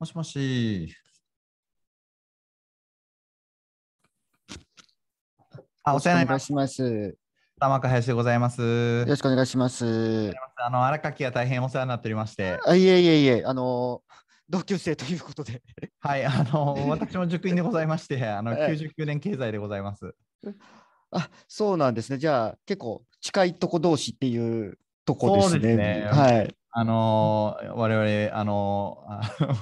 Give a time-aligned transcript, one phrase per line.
[0.00, 0.94] もしもし。
[5.82, 7.18] あ、お世話になります。
[7.58, 9.04] 玉川林でございます。
[9.04, 10.32] ろしくお願いします。
[10.54, 14.02] あの荒垣が大変お世話になっておりまして、あいえいえいえ、あの
[14.48, 15.62] 同級生ということで。
[15.98, 20.14] はい、あの私も塾員でございまして、あのはい99年経済でございます。
[21.10, 22.18] あ、そうなんですね。
[22.18, 25.50] じゃあ、結構近いとこ同士っていうとこですね。
[25.50, 26.57] そうですねはい。
[26.70, 29.54] あの我々あのあの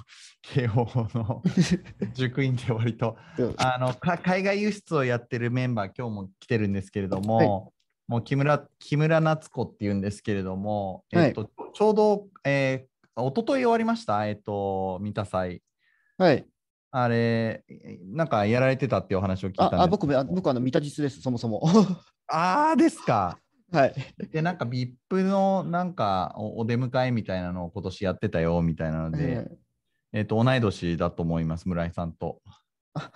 [0.42, 1.42] 慶応の
[2.14, 3.16] 塾員で割と
[3.56, 7.76] あのか海外輸出をやってるメンバー、今日も来てるんですけれども、はい
[8.08, 15.62] もう木村木村夏子っていうんですけれども、はいえっとちょうど、えー、一昨日終わりました、えっと、三田祭。
[16.16, 16.46] はい。
[16.90, 17.64] あれ、
[18.14, 20.14] なんかやられてたっていうお話を聞いたんですあ、あ僕僕
[20.46, 21.62] はあの、三田実です、そもそも。
[22.28, 23.38] あーですか。
[23.72, 23.94] はい。
[24.32, 29.48] で、なんか VIP のなんかおお出迎えみたいなのを今年やってたよみたいなので、
[30.12, 32.40] ええっと、同い年だと思います、村井さんと。
[32.94, 33.10] ー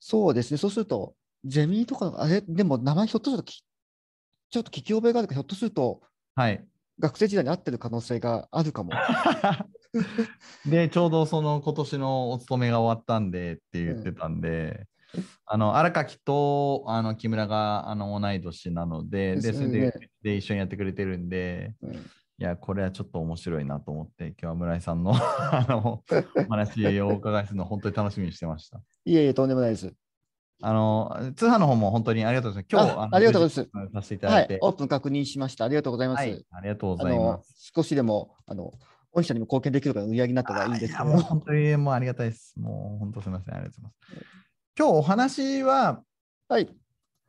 [0.00, 0.58] そうですね。
[0.58, 1.14] そうすると、
[1.44, 3.64] ゼミとかの、あれ、でも名前ひょっとするとき、
[4.50, 6.02] ちょっと聞き覚えがあるから、ひょっとすると、
[6.34, 6.64] はい。
[6.98, 8.92] 学生時代に会ってる可能性があるかも。
[10.66, 14.86] で、ちょうどその今年のお勤めが終わったんでって言ってたんで、
[15.46, 26.02] あの荒垣とあの木村があの同い年なので、で、それですよねでで一緒にやってくれてるんで、うんいや、これはちょっと面白いなと思って、今日は村井さんの あの
[26.36, 28.78] お話をお伺いするのを本当に楽しみにしてました。
[29.06, 29.94] いえいえ、とんでもないです。
[30.62, 32.72] あの通販の方も本当にありがとうございます。
[32.72, 35.64] 今日あありがとうございますさせていたはいだいて、、オープン確認しました。
[35.64, 36.18] ありがとうございます。
[36.18, 37.72] はい、ありがとうございます。
[37.74, 38.72] 少しでもあの
[39.12, 42.54] 御社にも貢献できるから売り上げになったらいいんですけどもう本当にもうありがたいです。
[42.60, 43.54] もう本当すみません。
[43.54, 44.45] ありがとうございます。
[44.78, 46.02] 今日お話は、
[46.50, 46.68] はい、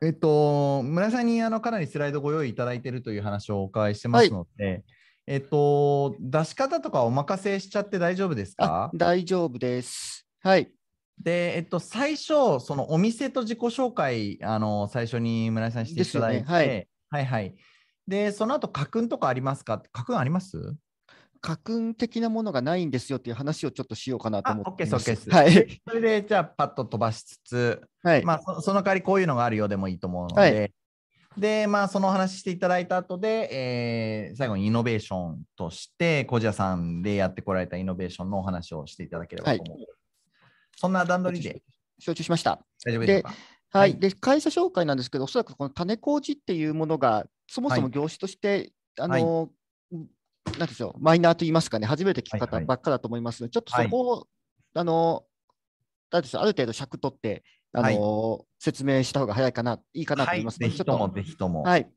[0.01, 4.83] えっと、村井さんにあのかなりスライドご用意いただいているという話をお伺いしてますので、
[5.27, 8.91] えっと、出し方とかお任せしちゃって大丈夫ですあか？
[8.93, 10.27] 大丈夫です。
[10.43, 10.69] はい、
[11.23, 16.87] で、えっと、最初、そのお店と自己紹介、あの、最初に村井さんしていただいて、ですよね。
[17.09, 17.55] はい、はい
[18.09, 19.81] で、その後、家訓とかありますか？
[19.93, 20.75] 家訓あります？
[21.47, 25.29] 家訓的なものがないんですよっていう話をちょっとしようかなとあ、思っていま OK です。
[25.29, 30.71] はい、それで、じゃあ、パッと飛ばしつつ、はい、まあそ、その代わりこういうのがあるようでもいいと思うので、はい。
[31.37, 39.77] で、まあ、その話していただいた後で、えー最後にイノベーションとして、小路屋さんでやってこられたイノベーションのお話をしていただければと思う。
[40.75, 41.61] そんな段取りで。
[41.97, 42.59] 承知しました。
[42.85, 43.99] 大丈夫でしょうかはい、はい。
[43.99, 49.49] で会社紹介なんですけど、おそらくこの種麹っていうものが、そもそも業種として、あの、
[50.57, 54.27] なんでしょう、マイナーと言いますかね、初めて聞く方ばっかだと思いますので、ちょっとそこを、
[54.73, 55.25] あの、
[56.11, 61.63] なんでしょう、ある程度尺取って、あの、説明した方が早いかな、いいかなとはい、思いますので、ちょっぜひとぜひとも。
[61.63, 61.89] はい。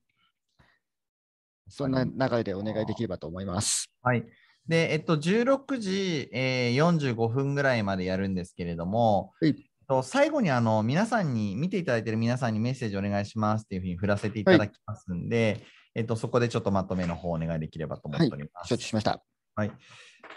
[1.68, 3.90] そんな流れでお願いできればと思います。
[4.02, 4.26] はい。
[4.66, 18.68] で、えっと、16時、えー45分ぐらいまでやるんですけれども、はいと最後にあの皆さんに、見ていただいている皆さんにメッセージお願いしますっていうふうに振らせていただきますんで、えっと、そこでちょっとまとめの方お願いできればと思っております。
[18.68, 19.22] 承知しました。
[19.54, 19.72] はい。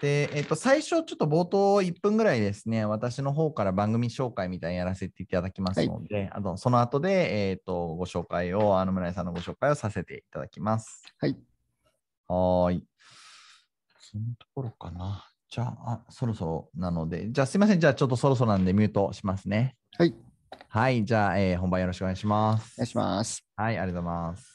[0.01, 11.03] で、えっと、最初、ちょっと冒頭1分ぐらいですね、私の方から番組紹介みたいにやらせていただきますので、あのその後で、えっと、ご紹介を、あの村井さんのご紹介をさせていただきます。
[11.19, 11.37] はい。
[12.27, 12.87] はーい。
[13.99, 15.29] そのところかな。
[15.49, 17.79] じゃあ、あ、そろそろなので、じゃあすいません。
[17.79, 19.75] じゃあちょっとそろそろなんでミュートしますね。
[19.97, 20.15] はい。
[20.67, 21.05] はい。
[21.05, 22.73] じゃあ、えー本番よろしくお願いします。
[22.77, 23.45] お願いします。
[23.55, 24.52] はい、ありがとうございます。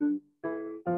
[0.00, 0.22] Thank
[0.86, 0.97] you.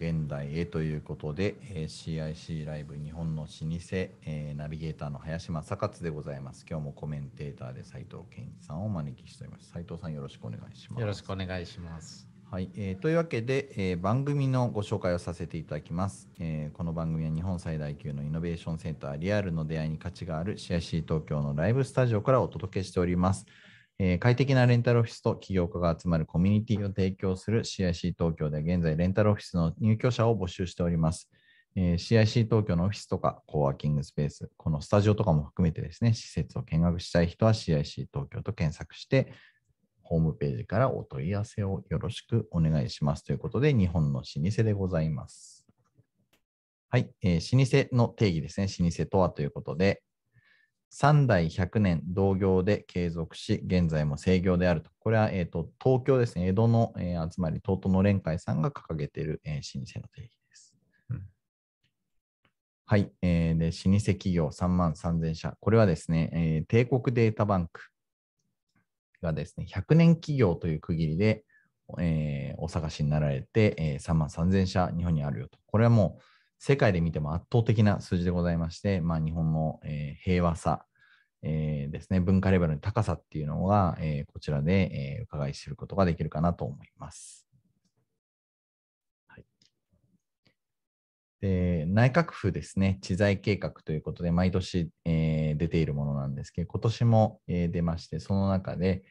[0.00, 6.64] 現代へということで、えー、CIC ライブ日本の老舗、えー、ナビゲーターの林正勝でございます。
[6.66, 9.70] 今日もコメンテーターで斉藤健一さんをお招きしております。
[9.70, 11.00] 斉藤さんよろしくお願いします。
[11.02, 12.26] よろしくお願いします。
[12.50, 23.46] はい、えー、というわけで、えー、番組のご紹介をさせていただきます、えー、この番組は日本最大級のイノベーションセンターリアルの出会いに価値がある CIC 東京のライブスタジオからお届けしております。
[24.02, 31.30] えー、快適なレンタルオフィスと起業家が集まるコミュニティを提供する CIC 東京で現在レンタルオフィスの入居者を募集しております。
[31.76, 39.34] えー、CIC 東京のオフィスとかコワーキングスペース、このスタジオとかも含めてですね、施設を見学したい人は CIC 東京と検索して、
[40.02, 45.66] ホームページからお問い合わせをよろしくお願いしますということで、日本の老舗でございます。
[46.88, 50.02] はい、えー、老舗の定義ですね、老舗とはということで、
[50.92, 54.90] 3代100年同業で継続し、現在も制業であると。
[54.98, 60.74] これは、えーと、東京ですね、江戸の、えー、集まり、東都の連会さんが掲げている、えー、老舗の定義です。
[61.10, 61.22] うん、
[62.86, 65.56] はい、えーで、老舗企業3万3000社。
[65.60, 67.82] これはですね、えー、帝国データバンク
[69.22, 71.44] がですね、100年企業という区切りで、
[71.98, 75.58] えー、お探しになられて、えー、3万3000社日本にあるよと。
[75.66, 76.22] これはもう
[76.62, 80.84] 世界で見ても圧倒的な数字でございまして、まあ、日本の、えー、平和さ、
[81.42, 87.46] えー、ですね、文化レベルの高さっていうのが、えー、こちらで、えー、伺い知ることができるかなと思います。
[91.40, 99.02] で内閣府ですね、知財計画ということで、毎年、えー、出ているものなんですけど、今年も、えー、出まして、その中で、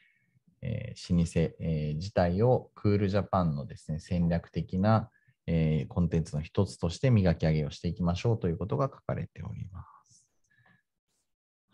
[0.62, 5.10] えー、老舗、えー、自体をクールジャパンのですね、戦略的な、
[5.51, 10.24] えー、コンテンツの一つとして磨き上げをしていきましょうということが書かれております。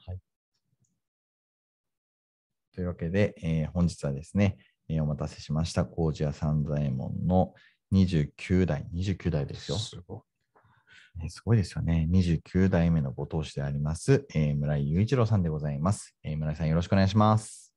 [0.08, 0.20] はい、
[2.74, 4.56] というわけで、えー、本日はですね、
[4.88, 7.54] えー、お待たせしました、麹屋三左衛門の
[7.92, 9.78] 29代、29代ですよ。
[9.78, 10.24] すご
[11.22, 11.30] い。
[11.30, 12.08] すごいですよね。
[12.10, 16.38] 29代目のご当主であります、えー、村井雄一郎さんでございます、えー。
[16.38, 17.74] 村井さんよろしくお願いします。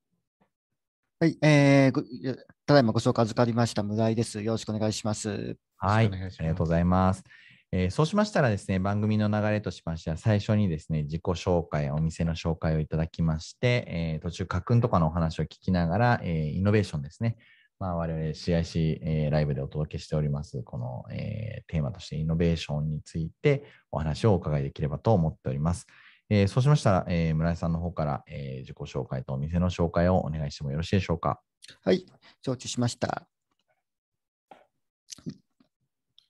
[1.19, 4.41] はい、えー、ただいまご紹介預かりました村井です。
[4.41, 5.57] よろしくお願いします。
[5.79, 6.09] はい、あ
[6.41, 7.23] りがとうございます。
[7.71, 17.37] えー、そうしましたらですね、番組の流れとしましては、最初にですね、自己紹介、お店の紹介をいただきまして、えー、途中、家訓とかのお話を聞きながら、えー、イノベーションですね、
[17.79, 25.85] まあ、我々 CIC、えー、ライブでお届けしております、この、えー、テーマとしてイノベーションについてお話をお伺いできればと思っております。
[26.29, 31.39] えー、そうしましたら、えー、村井さんの方から、えー、自己紹介とお店の紹介をお願いしてもよろしいでしょうか？
[31.83, 32.05] はい、
[32.41, 33.28] 承知しました。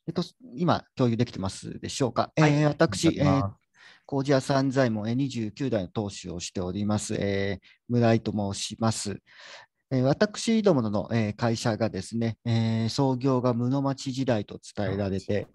[0.10, 0.24] えっと、
[0.56, 2.32] 今、共有できてますでしょうか？
[2.36, 3.52] はい、えー、私、えー、
[4.08, 9.20] 麹屋三左衛門29代の当主をしております、えー、村井と申します。
[9.92, 15.46] えー、私どもの、えー、会社がですね、えー、創業が室町時代と伝えられて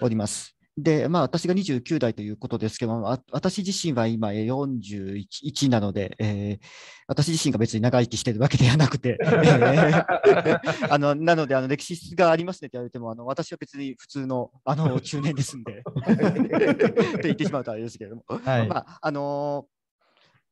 [0.00, 0.56] おります。
[0.78, 6.66] で、まあ、私が29代ということですけども、私自身は今41なので、えー、
[7.06, 19.81] 私自身が別に長生きしているわけではなくて、 えー、あのなのであの歴史がありますねと言われても、あの私は別に普通のあの中年ですんで、 って言ってしまうとあれですけれども、はい、まああのー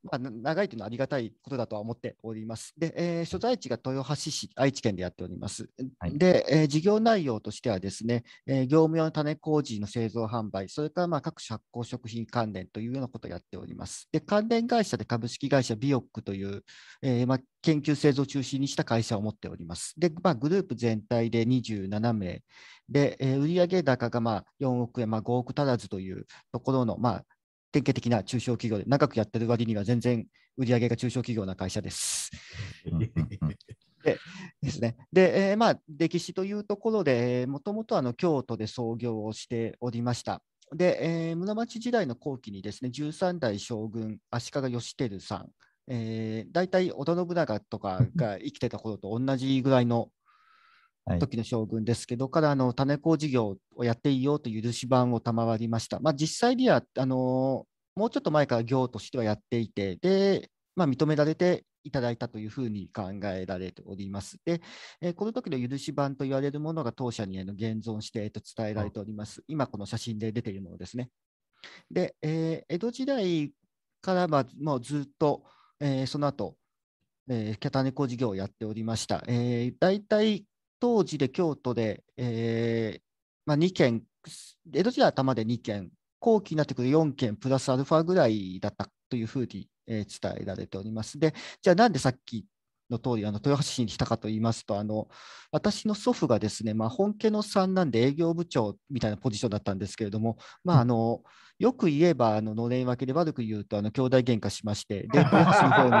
[0.03, 2.73] まあ、長いというのはありがたいことだとは思っております。
[2.77, 5.69] で、えー、所在地が豊橋市、愛知県でやっております。
[5.99, 14.07] はい、で、えー、事業内容としてはですね、えー、業務用の種麹の製造販売、それからまあ各種発酵食品関連というようなことをやっております。
[14.11, 16.63] で、関連会社で株式会社ビオックという、
[17.01, 19.93] えーまあ、研究製造を中心にした会社を持っております。
[19.97, 22.41] で、まあ、グループ全体で27名
[22.89, 27.25] で、えー、売上高がまあ4億円、まあ、5億足らずというところの、まあ、
[27.71, 30.25] 典型的な中小企業で、長くやってる割には全然
[30.57, 32.31] 売り上げが中小企業な会社です。
[34.03, 34.17] で
[34.61, 34.97] ですね。
[35.13, 40.41] で、えー、まあ、歴史というところで、もともと京都で創業をしておりました。
[40.75, 45.49] で、えー、室町時代の後期にですね、13代将軍、足利義輝さん、
[45.87, 50.09] えー、大体織田信長とかが生きてた頃と同じぐらいの
[51.19, 55.99] 時の将軍ですけど、はい、からあの種子事業をやっていいよと許し版を賜りました。
[55.99, 64.37] まあ、実際にはあのもうちょっと前から業としてはやっていて、でまあ、認められていただいたというふうに考えられております。
[64.45, 64.61] で、
[65.01, 69.43] えー、この時の許し版と言われるものが当社に現存して、えー、と伝えられております。
[69.47, 71.09] 今、この写真で出ているものですね。
[71.89, 73.51] で、えー、江戸時代
[74.01, 75.43] からまあもうずっと、
[75.79, 76.55] えー、その後
[77.29, 79.23] えー、キャタネコ事業をやっておりました。
[79.27, 80.45] えー、大体
[80.81, 83.01] 当時で京都で、えー
[83.45, 84.03] まあ、2件、
[84.73, 91.19] 江戸時代頭で2件、後期になってくる4件プラスアルファぐらいだったというふうに、えー、伝えられております。
[91.19, 92.45] で、じゃあなんでさっき
[92.89, 95.07] の通り、あの豊橋市に来たかと言いますと、あの
[95.51, 101.21] 私の祖父がですね、まあ、本家のさんなんで営業部長みたいなポジションだったんですけれども、まあ、あの
[101.59, 105.91] よく言えば、あののれん分けで悪く言うと、あの兄弟喧嘩しまして、で、豊橋の方に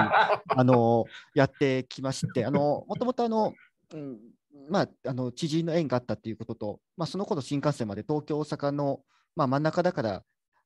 [0.47, 3.53] あのやってきまして、もともとあの、
[3.93, 4.19] うん
[4.69, 9.01] まあ、あの知人の縁があったということと、まあ、その頃新幹線まで東京、大阪の、
[9.35, 10.23] まあ、真ん中だから、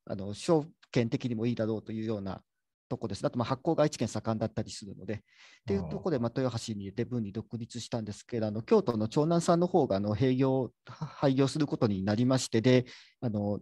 [0.07, 2.41] あの証券的にもいいだろうというような
[2.87, 3.25] とこです。
[3.25, 5.17] あとまあ発行が愛知県盛んだったりするので、っ
[5.65, 12.85] ていうところでまあ豊橋に入れて分に独立したんですけど、あの京都の長南さんの方があの閉業、廃業することになりまして、で、
[13.21, 13.59] あの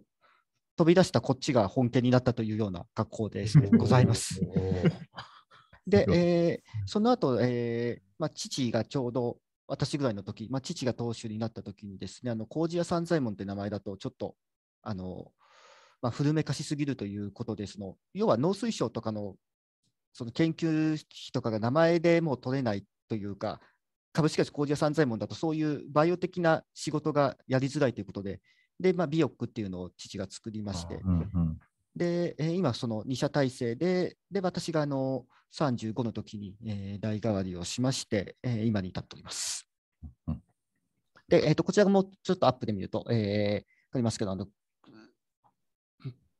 [0.76, 3.46] 飛び出したこっちが本家になったというような格好で
[3.78, 4.40] ございます。
[5.86, 14.34] で、えー、その後、えーまあ、父がちょうど私ぐらいの時、まあ、父が当主になった時にですね、あの麹屋三左衛門って名前だとちょっと
[14.82, 15.32] あの
[16.04, 19.36] まあ、古めかしすぎるということですの、要は農水省とかの
[20.12, 23.58] その研究費とかが名前でもう取れないというか、
[24.12, 28.42] 株式会社工事屋三左衛門だとそういうバイオ的な仕事がやりづらいということで、
[28.78, 31.58] で、まあ、ビオックっていうのを父が作りまして、うんうん、
[31.96, 35.24] で、えー、今その2社体制で、で、私があの
[35.56, 39.68] 35の時に、えー、代替わりをしまして、えー、今に至っております。
[41.28, 43.60] で、えーと、こちらもちょっとアップで見ると、えー、わ
[43.92, 44.46] かりますけど、あの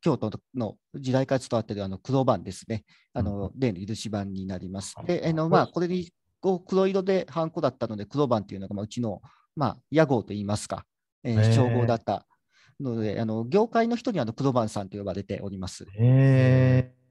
[0.05, 4.95] 京都の時代から伝わっているあの黒板ですね、あの例の許し板になります。
[5.07, 9.23] で、あのまあ、これにこう黒色でハンコだったので、黒板っていうのがまあうちの、
[9.57, 10.85] まあ、屋号といいますか、
[11.23, 12.27] えー、称号だった
[12.81, 15.87] ので、あの業界の人にあの黒板さんと呼ばれております。
[15.99, 17.04] へうん、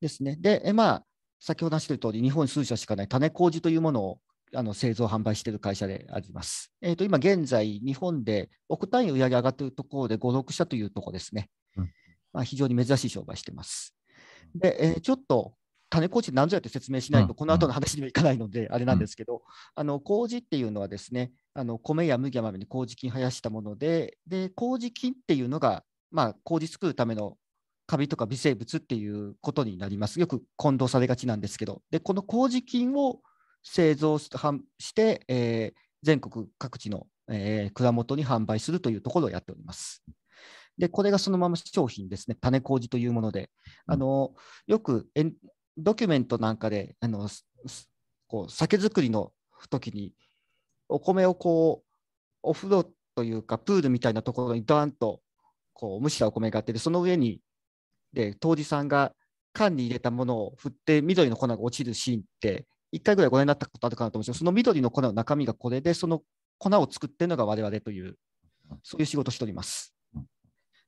[0.00, 0.36] ですね。
[0.38, 1.04] で、えまあ、
[1.40, 4.20] 先ほど話している通り、日本に数社しかない種麹というものを
[4.54, 6.72] あの製造、販売している会社であります。
[6.80, 11.50] えー、と今現在、日本で億単位売上上がっているところで5、6社というところですね。
[11.76, 11.90] うん、
[12.32, 13.94] まあ、非常に珍しい商売しています。
[14.54, 15.54] で、えー、ちょっと
[15.90, 19.42] 種麹何ぞやって説明しないと、この後の話にもいかないので、あれなんですけど、
[19.74, 27.36] あの麹っていうのはですね、あの米や麦や豆に麹菌生やしたもので、で麹菌っていうのが、まあ、麹作るための
[27.88, 30.20] カビとか微生物っていうことになります。
[30.20, 33.20] よく混同されがちなんですけど、でこの麹菌を
[33.62, 34.28] 製造し
[34.94, 40.04] て、えー、全国各地の、えー、蔵元に販売するというところをやっております。
[40.76, 43.50] で、これがそのまま商品ですね、種麹というもので、
[43.86, 44.34] あの
[44.66, 45.08] よく
[45.78, 47.26] ドキュメントなんかで、あの
[48.26, 49.32] こう酒造りの
[49.70, 50.12] 時に、
[50.90, 51.86] お米をこう、
[52.42, 55.22] お風呂というか、プールみたいなところにドーンと
[55.72, 57.40] こう蒸したお米があって、その上に
[58.12, 59.12] で杜氏さんが
[59.52, 66.22] 缶に入れたものを振って緑の粉が落ちるシーンって1回ぐらいご覧になったことあるかなと思うんですけど、その緑の粉の中身がこれで、その
[66.58, 68.16] 粉を作ってるのが我々という、
[68.82, 69.94] そういう仕事をしております。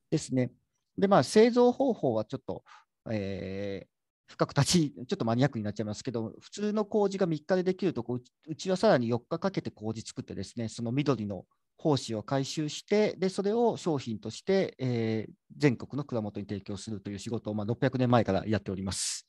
[0.09, 0.51] ですね。
[0.97, 2.63] で、まあ、製造方法はちょっと、
[3.09, 3.87] えー、
[4.31, 11.45] 深く立ち、ちょっとマニアックになっちゃいますけど、普通の麹が3日でできるとこうちはさらに4日かけて麹作ってですね、その緑の
[11.81, 19.27] 胞子を回収して、でそれを商品として、えー、全国の蔵元に提供するという仕事を、まあ、600年前からやっております。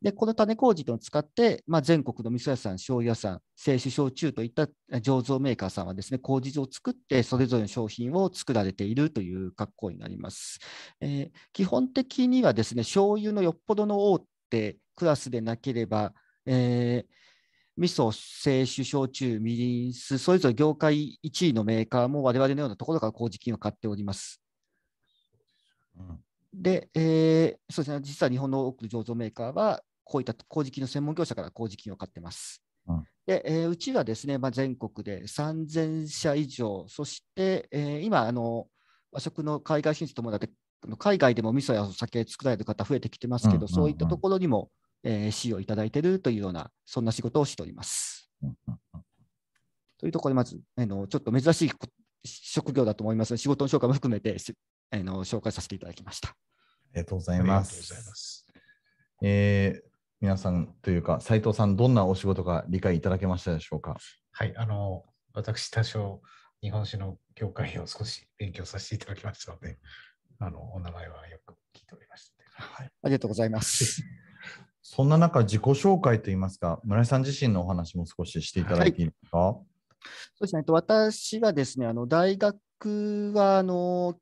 [0.00, 10.60] で、この種麹とを使って、まあ、全国の味噌屋さん、醤油屋さん、清酒焼酎といった醸造メーカーさんはですね、麹酢を作って、それぞれの商品を作られているという格好になります。
[11.00, 16.14] えー、基本的にはですね、醤油のよっぽどの大手クラスでなければ、
[16.46, 17.27] えー
[17.78, 24.42] 味噌、清酒、焼酎、みりん酢、それぞれ業界1位のメーカーも我々のようなところから麹菌を買っております。
[25.96, 26.18] うん、
[26.52, 32.64] で、えー、そうですね、実は日本の多くの醸造メーカーは、こういった麹菌の専門業者から麹菌を買ってます。
[32.88, 38.66] うん、でえー、うちはですね、まあ、全国で3000社以上、そして、えー、今あの、
[39.12, 40.50] 和食の海外進出ともだって、
[40.98, 44.68] 海外でも味噌やお酒作られる方増えてきてますけど、そういったところにも、
[45.04, 48.30] えー、使用いただいているというような、そんな仕事をしております。
[49.98, 51.72] というところで、まず、あのちょっと珍しい
[52.24, 54.36] 職業だと思いますので、仕事の紹介も含めて
[54.90, 56.30] あの紹介させていただきました。
[56.30, 56.34] あ
[56.94, 58.46] りがとうございます。
[59.22, 59.88] えー、
[60.20, 63.96] 皆さんというか、斉藤さん、どんなお仕事か理解いただけましたでしょうか？
[64.32, 66.22] はい、あの、私、多少、
[66.60, 69.78] 日本酒の業界を少し勉強させていただきましたので、
[70.38, 72.90] あの、お名前はよく聞いておりました、はい。
[73.02, 74.02] ありがとうございます。
[74.98, 79.04] そんな中、自己紹介といいますか、村井さん自身のお話も少ししていただいてい。
[79.04, 79.38] いですか？
[79.38, 79.62] はい、そ
[80.40, 84.18] うですね、私はですね、あの大学はあの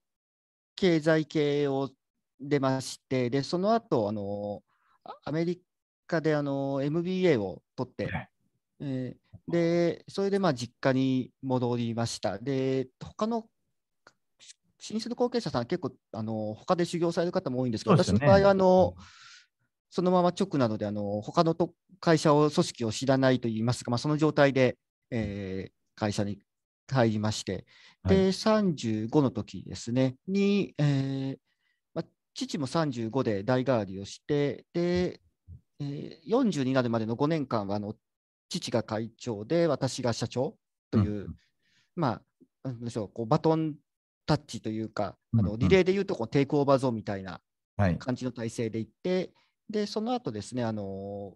[0.77, 1.89] 経済系を
[2.39, 4.63] 出まして、でその後あの
[5.25, 5.63] アメリ
[6.07, 8.29] 家であの MBA を取って、
[8.81, 12.39] えーで、それでまあ実家に戻りました。
[12.39, 13.47] で、他の老
[15.01, 18.03] 舗の後継者さん、結構あの他で修行される方も多いんですけど、ね。
[18.05, 18.95] 私の場合はあの、
[19.91, 24.77] そのまま直なので、あの他のと会社を、組織を知らないといいますか、まあ、その状態で、
[25.11, 26.39] えー会社に
[26.93, 27.65] 入りまして、
[28.07, 31.37] で、35の時ですね、に、えー
[31.95, 35.21] まあ、父も35で代替わりをして、で、
[35.81, 37.95] えー40になるまでの5年間は、あの
[38.51, 40.59] 父が会長で、私が社長
[40.91, 41.37] という、うん
[41.95, 42.21] ま
[42.63, 43.77] あ、なんでしょう、こうバトン
[44.27, 47.41] タッチというか、あのリレーでいうとこうテイクオーバーゾーンみたいな
[47.79, 47.99] はい。
[47.99, 49.33] 感じの体制で行って、
[49.69, 51.35] で、その後ですね、あの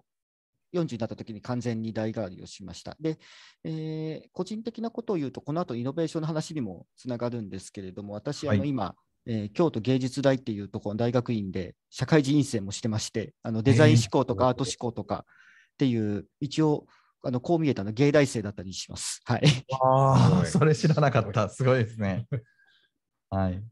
[0.72, 2.96] 40になった時に完全に代替わりをしました。
[3.00, 3.18] で、
[3.64, 8.94] えー個人的なことを言うと、この後イノベーションの話にもつながるんですけれども、私、あのはい今、
[9.26, 16.86] えー京都芸術大っていうところの大学院で社会人院生もしてまして、あのデザイン思考とかアート思考とかっていう、一応、
[17.22, 19.20] あのこう見えたの芸大生だったりします。
[19.24, 19.42] はい。
[19.82, 21.48] ああ、それ知らなかった。
[21.50, 22.26] すごいですね。
[23.28, 23.62] はい。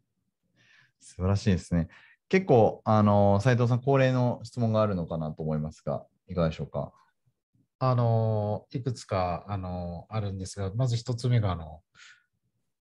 [1.01, 1.89] 素晴らしいですね。
[2.29, 6.93] 結構、あの、斉藤さん、恒例の質問があるのかなと思いますが、いかがでしょうか？
[7.79, 11.81] あの、いくつか、あの、あるんですが、まず一つ目が、あの、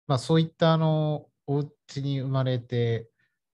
[0.08, 3.08] まあ、そういった、あの、お家に生まれて、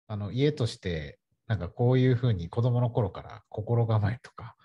[0.06, 4.56] あの、家として、なんかこういうふうに子供の頃から心構えとか、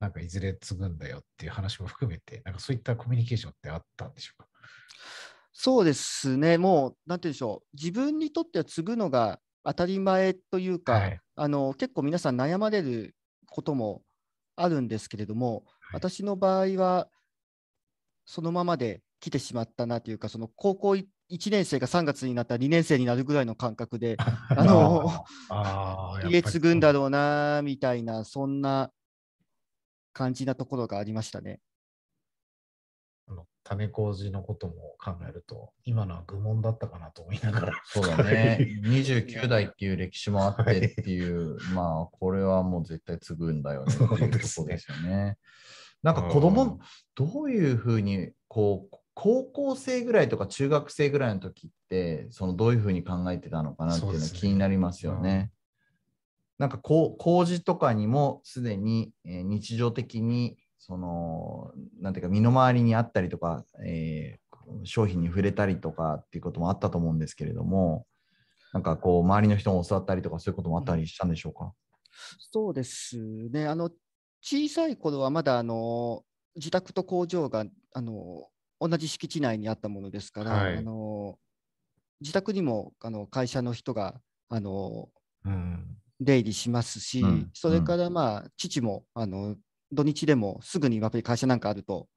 [0.00, 4.48] なんかいずれ継ぐんだよっていう話も含めて、なんかそういったコミュニケーションってあったんでしょうか？
[5.52, 11.20] そうですね、もう、なんて言うんでしょう、自分にとっては継ぐのが当たり前というか、はい。
[11.34, 13.14] あの結構皆さん悩まれる
[13.50, 14.02] ことも
[14.54, 15.64] あるんですけれども、はい。
[15.94, 17.08] 私の場合は、
[18.24, 21.06] そのままで来てしまったなというか、その高校1
[21.50, 24.16] 年生が3月になったら2年生になるぐらいの感覚で、
[24.56, 25.24] あの
[26.30, 28.92] 家継ぐんだろろうなみたいな、そんな
[30.12, 31.60] 感じなところがありましたね。
[33.66, 37.82] 種麹のことも考えると、今のは愚問だったかなと思いながら。
[37.84, 38.58] そうだね。
[38.86, 45.36] 29代っていう歴史もあってっていう、 まあ、これはもう絶対継ぐんだよねっていうところですよね。
[46.02, 46.78] なんか子供、
[47.16, 55.50] どういうふうに、こう、高校生ぐらいとか中学生ぐらいの時って、そのどういうふうに考えてたのかなっていうのがそうですね気になりますよね。
[56.58, 64.46] なんかこう工事とかにもすでに、えー日常的にそのなんていうか身の回りにあったりとか、えー
[64.82, 68.04] 商品に触れたりとかっていうこともあったと思うんですけれども
[68.72, 71.72] なんかこう周りの人も教わったりとかそういうこともあったりしたんでしょうか、
[72.50, 73.16] そうです
[73.52, 73.68] ね。
[73.68, 73.90] あの
[74.42, 76.24] 小さい頃はまだあの
[76.56, 78.48] 自宅と工場があの
[78.80, 81.38] 同じ敷地内にあったものですから、はいあの
[82.20, 85.08] 自宅にもあの会社の人があの
[85.44, 85.96] うん。
[86.18, 89.54] 出入りしますし、うんそれからまあ父もあの
[89.92, 92.08] 土日でもすぐにやっぱり会社なんかあると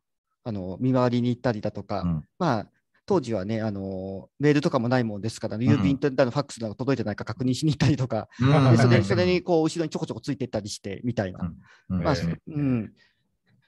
[0.43, 2.23] あの見回りに行ったりだとか、うん。
[2.37, 2.67] まあ
[3.05, 8.71] 当時はねあのメールとかもないもんですから、郵便とだのファックスなど届いてないか確認しに行ったりとか、うん。
[8.71, 9.03] でそれうん。
[9.03, 11.51] それにこう後ろにちょこちょこついていったりしてみたいな。
[11.89, 12.03] うん。
[12.03, 12.93] まあ、えーうん、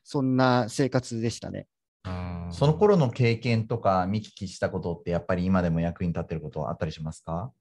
[0.03, 1.65] そんな生活でしたね。
[2.05, 2.49] うん。
[2.51, 7.51] その頃の経験とか見聞きしたことってやっぱり今でも役に立ってることはあったりしますか？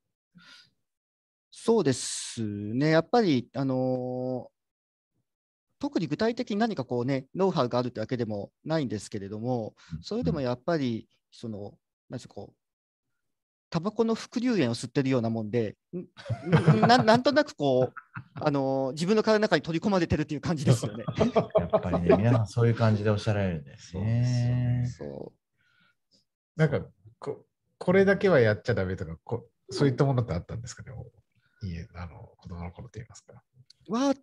[1.51, 2.91] そうですね。
[2.91, 4.60] やっぱり、あのー
[5.81, 11.75] 特に具体的に何かこうね、ノウハウがあるってわけでもないんですけれども、それでもやっぱり、その、
[12.09, 12.55] なんでしょうこう、
[13.71, 15.77] タバコの副流煙を吸ってるようなもんで、
[16.87, 17.95] ななんとなくこう、
[18.35, 21.05] あのー自分の体の中に取り込まれてるっていう感じですよね。
[21.59, 24.03] やっぱりね、皆さんそういう感じでおっしゃられるんですね
[24.83, 24.87] ね。
[24.99, 25.33] そ
[26.57, 26.85] なんか
[27.19, 27.47] こ、
[27.79, 30.91] これだけはやっちゃダメとか、こそういったものってあったんですかね、
[31.63, 33.43] いえ、あの、子供の頃と言いますか？
[33.89, 33.95] う。
[33.95, 34.15] は、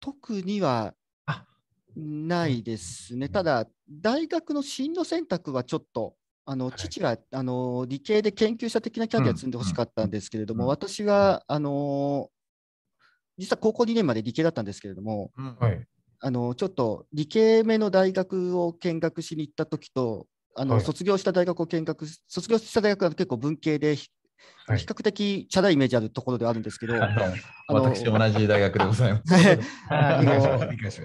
[0.00, 0.94] 特には
[1.26, 1.46] あ。
[1.96, 3.28] ないですね。
[3.28, 3.40] うん。
[3.40, 6.90] ただ、大学の進路選択はちょっと、あのはい。
[6.90, 10.68] 父があの理系で研究者的なキャリアを積んでほしかったんですけれども、うん。
[10.68, 12.30] 私はあの
[13.38, 15.86] 実は高校2年まで理系だったんですけれども、はい。
[16.20, 20.92] あのちょっと理系目の大学を見学しに行ったときと、あのはい。
[20.92, 24.08] 卒業した大学を見学し、卒業した大学は結構文系で、ひ
[24.66, 26.94] はい比較的チャラいイメージあるところではあるんですけど、
[27.66, 29.34] 私、同じ大学でございます。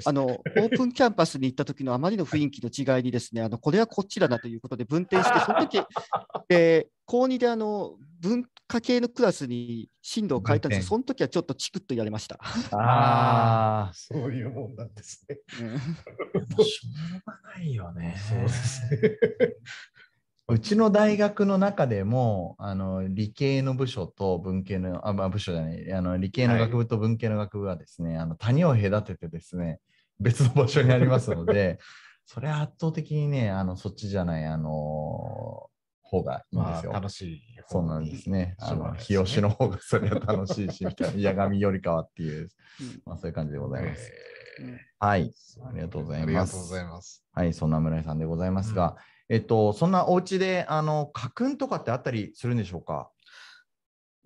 [0.06, 5.82] あのオープンキャンパスに行った時のあまりの雰囲気の違いにですね、あのこれはこっちだなということで分転して、その時
[6.48, 12.40] で 高2であの文化系のクラスに進路を変えたんですけど、その時はちょっとチクッと言われました。
[12.72, 15.38] ああ、そういうもんなんですね。
[15.62, 15.80] うん
[16.64, 18.16] しょうがないよね。
[18.30, 19.18] そうですね。
[20.48, 29.80] うちの大学の中でも、あの理系の部署と文系の、あ、まあ、部署じゃない、あの理系の学部と文系の学部はですね、あの谷を隔ててですね、
[30.20, 31.80] 別の場所にありますので、
[32.28, 35.70] それは圧倒的にね、あのそっちじゃない、あの
[36.04, 36.74] 方がいいんでよ。
[36.74, 37.84] ますあ、楽しいそう。
[37.84, 38.56] なんですね。
[38.60, 42.50] あの、日吉の方がそれは楽しいし、みたいな、 八神よりかはっていう、
[42.82, 44.12] うんまあそういう感じでございます。
[44.12, 44.36] えー
[45.00, 45.34] はい。
[45.66, 47.24] ありがとうございますありがとうございます。
[47.34, 48.96] はい、そんな村井さんでございますが、
[49.28, 53.10] えっと、そんなお家で、あの、家訓とかってあったりするんでしょうか？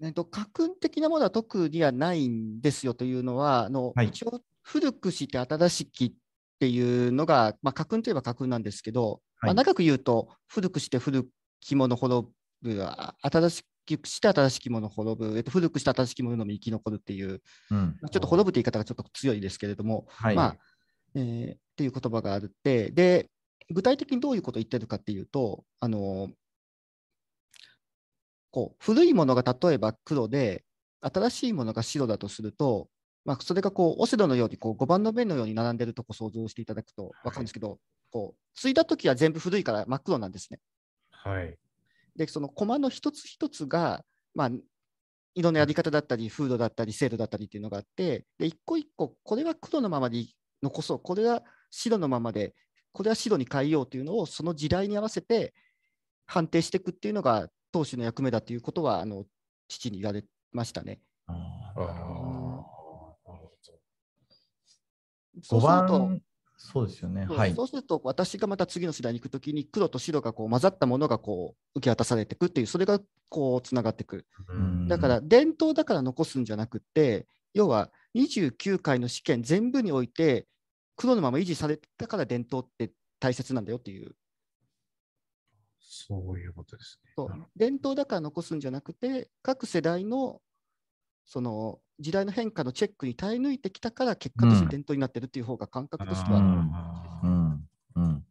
[0.01, 6.13] えっと、家訓的なものは特にはないんですよというのは、あのはい一応、古くして新しきっ
[6.59, 12.27] ていうのが、まあ、家訓といえば家訓なんですけど、まあ、はい長く言うと、古くして古きもの滅
[12.61, 17.97] ぶ、あ新しくして新しきもの滅ぶ、えっと、古くして新しきもののみ生き残るっていう、うん。
[18.01, 20.35] まあちょっと滅ぶって言い方がちょっと強いですけれども、はい。
[20.35, 20.57] まあ
[21.15, 23.29] えーっていう言葉があるって、で、
[23.69, 26.29] 具体的にどういうことを言ってるかっていうと、あの
[28.51, 30.63] こう古いものが例えば黒で、
[31.01, 32.89] 新しいものが白だとすると、
[33.23, 37.79] まあ、それがこうオセロのようにこう5番の面のように並んでるとこ想像していただくと分かるんですけど、
[38.11, 40.59] こう継いだときは全部古いから真っ黒なんですね。
[41.11, 41.57] はい。
[42.15, 44.03] で、そのコマの一つ一つが、
[44.35, 44.49] まあ、
[45.35, 50.25] 色のやり方だったり、風土だったり、精度だったりっていうのがあって、で、一個一個、これは黒のままで
[50.61, 52.55] 残そう、これは白のままで、
[52.91, 55.53] これは白に変えようというのを、その時代に合わせて
[56.25, 59.25] 判定していくっていうのが、当主の役目だということは、あの
[59.67, 60.99] 父に言われましたね。
[61.27, 61.33] あ
[61.75, 62.79] あーーなるほ
[65.39, 66.21] 5そうすると番、
[66.57, 67.25] そうですよね。
[67.27, 67.55] そうはい。
[67.55, 72.99] そうすると、私がまた次の世代に行くときに、黒と白がこう混ざったものがこう受け渡されていくっていう、それが
[73.29, 74.25] こうつながっていく。
[74.47, 80.47] どうんだから伝統だから残すんじゃなくって、要は29回の試験全部において、
[80.99, 84.11] 黒のまま維持されたから伝統って大切なんだよっていう。
[85.79, 87.11] そういうことですね。
[87.55, 90.41] 伝統だから残すんじゃなくて、各世代の
[91.25, 96.45] その時代の変化のチェックに耐え抜いてきたから、結果として伝統になってるっていう方が感覚としては、うん。
[96.49, 97.69] あーうん。
[97.95, 98.25] うん。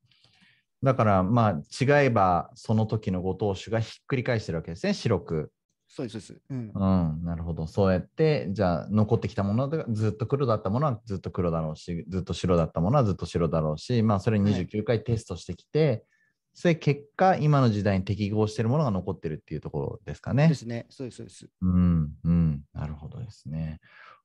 [0.83, 5.53] だから、まあ、違えば、その時のご当主がひっくり返してるわけですね、白く。
[5.89, 6.43] そうです、そうです。
[6.51, 7.67] うんうん、なるほど。
[7.67, 16.05] そうやって、じゃあ、残ってきたものがずっと黒だったものはずっと黒だろうし、ずっと白だったものはずっと白だろうし、まあ、それはい29回テストしてきて、
[16.53, 20.55] それ結果、今の時代に適合しているものが残ってるっていうところですかねで。
[20.55, 20.87] すね。
[20.91, 21.49] そうです、そうです。
[21.63, 23.81] うん、うん、なるほどですね。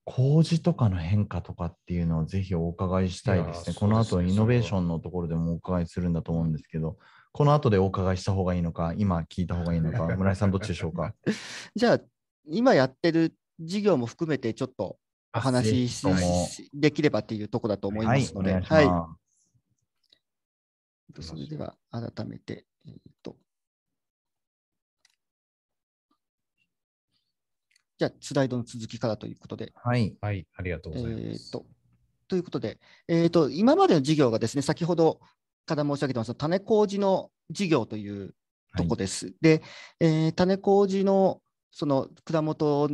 [0.05, 3.63] 工事とかの変化とかっていうのをぜひお伺いしたいですね。
[3.67, 6.97] いやーこの後、イノベーションのところでもお伺いするんだと思うんですけど、
[7.33, 11.15] この後でお伺いした方がいいのか、今聞いた方がいいのか、 村井さんどっちでしょうか？
[11.75, 11.99] じゃあ、
[12.45, 14.99] 今やってる事業も含めて、ちょっと
[15.35, 19.17] お話しできればっていうところだと思いはい、ますので、お願いしはいま
[21.21, 23.35] それでは改めて、えーと
[27.97, 29.73] じゃあ、スライドの続きからということで、す。
[29.75, 30.15] はい。
[30.19, 31.49] はい、ありがとうえございます。
[31.49, 31.65] ーと
[32.27, 35.19] ということで、えーと、今までの事業がですね、先ほど
[35.65, 38.35] から申し上げてます、種麹の事業という
[38.77, 39.33] とこです。
[39.41, 39.61] で、
[39.99, 42.89] えー種麹のその蔵元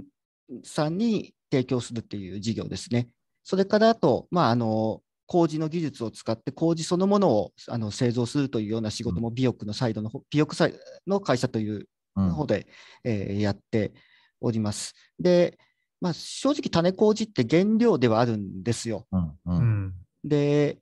[0.63, 3.09] さんに提供するっていう事業ですね。
[3.43, 10.73] それからあと、まあ、あの麹の技術を使って麹そのものをあの製造するというような仕事も美翼のサイドの方、美翼サイ
[11.07, 12.67] の会社といううん方で、
[13.03, 13.93] えーやって
[14.41, 14.93] おります。
[15.19, 15.57] で、
[16.01, 19.05] まあ、正直種麹って原料ではあるんですよ。
[19.11, 19.93] うんううんん。
[20.23, 20.79] で、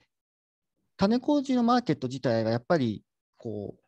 [0.98, 3.04] 種麹のマーケット自体がやっぱり
[3.38, 3.82] こう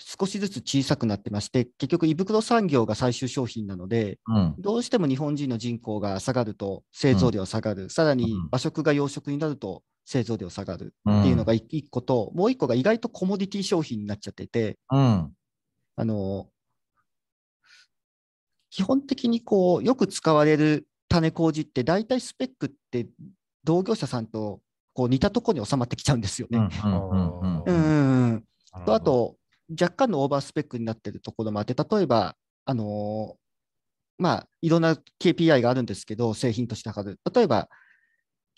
[0.00, 4.54] 少しずつ小さくなってまして、結局、胃袋産業が最終商品なので、うん。
[4.58, 8.48] どうしても日本人の人口が下がると製造量下がる、さらにうん。
[8.50, 11.20] 和食が洋食になると製造量下がるうん。
[11.20, 15.32] っていうのが一個と、もう一個が意外とコモディティ商品になっちゃってて、うん。
[15.96, 16.48] あの
[18.70, 23.08] 基本的にこうよく使われる種麹って、大体スペックって
[23.64, 24.60] 同業者さんと
[25.00, 26.58] こう似たところに収まってきちゃうんですよね。
[26.58, 27.62] うんうんうんうん。
[27.64, 28.32] うんうんうん。
[28.34, 28.84] なるほど。
[28.84, 29.36] とあ、と、
[29.80, 32.36] 若干のオーバースペックになっているところもあって、例えば、
[32.66, 33.40] あのー
[34.18, 37.18] まあ、いろんな KPI があるんですけど、製品として測る。
[37.34, 37.70] 例えば、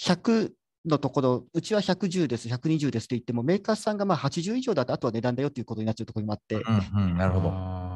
[0.00, 0.50] 100
[0.84, 7.50] のところ、うちは110です、120ですって言っても、メーカーさんがまあ80以上だと、あとは値段だよっていうことになっちゃうところもあって、うんうんなるほど。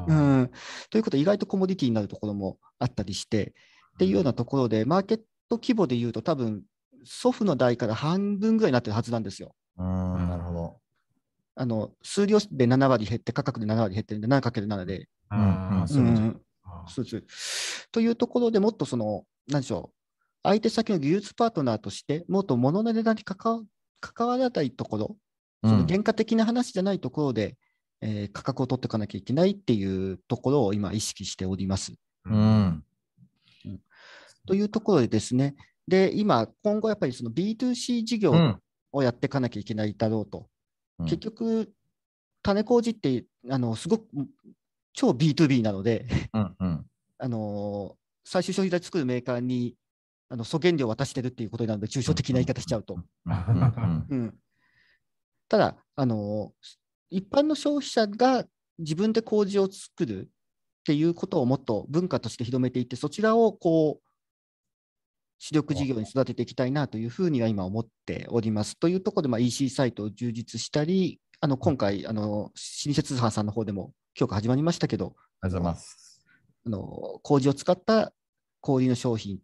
[0.07, 0.51] うん、
[0.89, 3.53] ということで、意外とコモディティになるところもあったりして、
[3.95, 5.17] っていうようなところで、マーケッ
[5.49, 6.63] ト規模でいうと、多分
[7.07, 9.55] 祖父の代から半分ぐらいになってるはずなんですよ。
[9.77, 9.85] うん
[10.29, 10.79] なるほど。
[11.55, 15.09] あの数量で7割減って、価格で7割減ってるんで、7×7 で。
[15.87, 19.97] そういうことうんあーそうですというところでもっとその、なんでしょう、
[20.43, 23.63] 相手先の技術パートナーとして、もっと物の値段に関わ
[23.99, 25.17] 関わらないところ、
[25.63, 27.57] うんその原価的な話じゃないところで、
[28.01, 31.93] えー価格を取っていかなきゃいけないっていうところを今意識しております。
[32.25, 32.83] うん。
[34.45, 35.55] というところでですね、
[35.87, 38.59] で、今、今後やっぱりその B2C 事業うん。
[38.93, 40.49] をやっていかなきゃいけないだろうと。
[40.99, 41.71] うん結局、
[42.41, 44.07] 種麹って、あの、すごく
[44.93, 46.55] 超 B2B なので、うん。
[46.59, 46.85] うん。
[47.19, 49.75] あの最終消費財作るメーカーに
[50.29, 52.99] あの素原料を渡してるっていうことになるので、抽象的な言い方しちゃうと。
[55.47, 56.53] ただ、あの
[57.09, 58.45] 一般の消費者が
[58.77, 60.29] 自分で麹を作るっ
[60.83, 64.06] ていうことをもっと文化として広めていって、そちらをこう
[65.39, 68.77] 主力事業に育てていきたいなというふうには今思っております。
[68.77, 76.25] というところで、まあ、EC サイトを充実したり、あの今回あの、老舗通販さんの方でも今日から始まりましたけど、ありがとうございます。
[76.65, 78.13] あの麹を使った
[78.61, 79.39] 氷の商品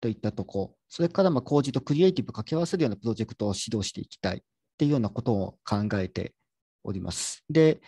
[0.00, 4.40] といったとこ、それからまあ麹とクリエイティブを掛け合わせるようなプロジェクトを指導していきたいっ
[4.76, 6.34] ていうようなことを考えて
[6.84, 7.44] おります。
[7.48, 7.80] で、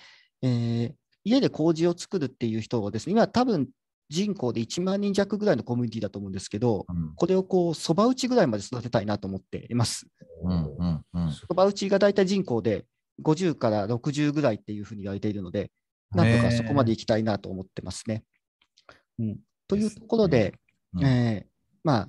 [0.43, 0.95] えー
[1.25, 3.69] 家で麹を作るっていう人をですね、今多分
[4.11, 7.15] 人口で1万人弱ぐらいのコミュニティだと思うんですけど、うん。
[7.15, 10.09] これをこう、そば打ちぐらいまで育てたいなと思っています。
[10.43, 11.33] うんうんうん。
[11.33, 12.85] そば打ちが大体人口で
[13.23, 15.71] 50から60ぐらいっていうふうに言われているので、
[16.11, 18.25] なんとかそこまで行きたいなと思ってますね。
[19.21, 19.39] うん、
[19.69, 20.55] というところで、
[20.95, 21.05] うん。
[21.05, 21.51] えー
[21.85, 22.09] まあ、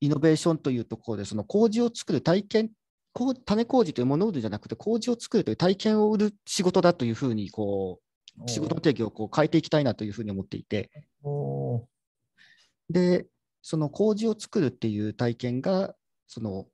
[0.00, 2.70] イノベーションというところで、その麹を作る体験、
[3.12, 8.09] こう種麹というものを売るじゃなくて、麹を作るという体験を売る仕事だというふうにこう、
[8.46, 10.90] 仕事の定義をこう変えていきたいなというふうに思っていて、
[12.88, 13.26] で、
[13.62, 15.94] その麹を作るっていう体験が、
[16.26, 16.66] その、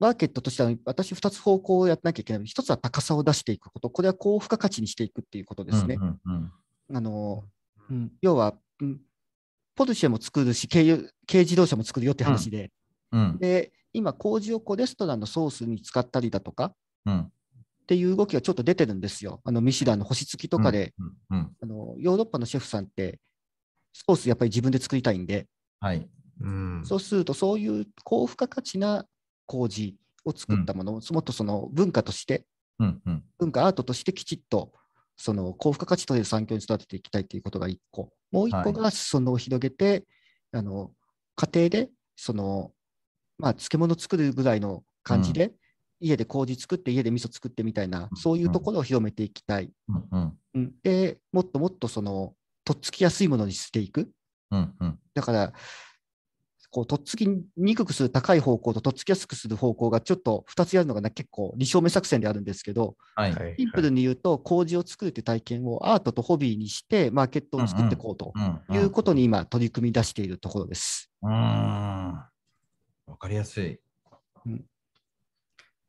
[0.00, 2.46] マーケットとしては私2つ方向をやらなきゃいけない。
[2.46, 5.96] 1つは高さを出していくこと、これは高付加価値にしていくっていうことですね。
[6.00, 6.52] うんうん
[6.90, 7.44] あの、
[7.90, 9.00] うん、要は、うん、
[9.74, 12.70] ポルシェも作るし軽油、軽自動車も作るよって話で、
[13.12, 13.20] うん。
[13.20, 13.38] うん。
[13.38, 16.74] で、今、麹をこうレストランのソースに使ったりだとか
[17.04, 17.32] うん
[17.88, 19.40] っていう動きがちょっと出てるんですよ。
[19.44, 23.18] あのミシュランの星付きとかで、うんうんあのヨーロッパのシェフさんって、
[23.94, 25.46] ソースやっぱり自分で作りたいんで、
[25.80, 26.06] はい。
[26.42, 26.82] うん。
[26.84, 29.06] そうすると、そういう高付加価値な
[29.46, 32.44] 麹を作ったものを、もっとその文化として、
[32.78, 33.24] うんうん。
[33.38, 34.74] 文化アートとしてきちっと
[35.16, 38.12] その高付加価値という産業に育てていきたいということが1個。
[38.30, 40.04] もう1個が裾野を広げて、
[40.52, 40.92] あの
[41.36, 42.72] 家庭でその、
[43.38, 45.54] まあ、漬物作るぐらいの感じで、
[46.00, 49.70] 家で麹作って家で味噌作ってみたいな、うんそういうところを広めていきたい。
[49.88, 52.34] うんうんうんでもっともっとその
[52.64, 54.10] とっつきやすいものにしていく。
[54.50, 55.52] うんうんだから、
[56.70, 57.26] こうとっつき
[57.56, 63.34] にくくする高い方向ととっつきやすくする方向がちょっと2つやるのが、ね、結構理想目作戦であるんですけど、はい。
[63.34, 71.10] はいシンプルに言うと、麹を作るという体験をアートとホビーにして、マーケットを作っていこうとうんいうことに今、取り組み出しているところです。
[71.22, 71.30] うん。
[71.30, 72.28] わ
[73.18, 73.80] かりやすい。
[74.46, 74.64] うん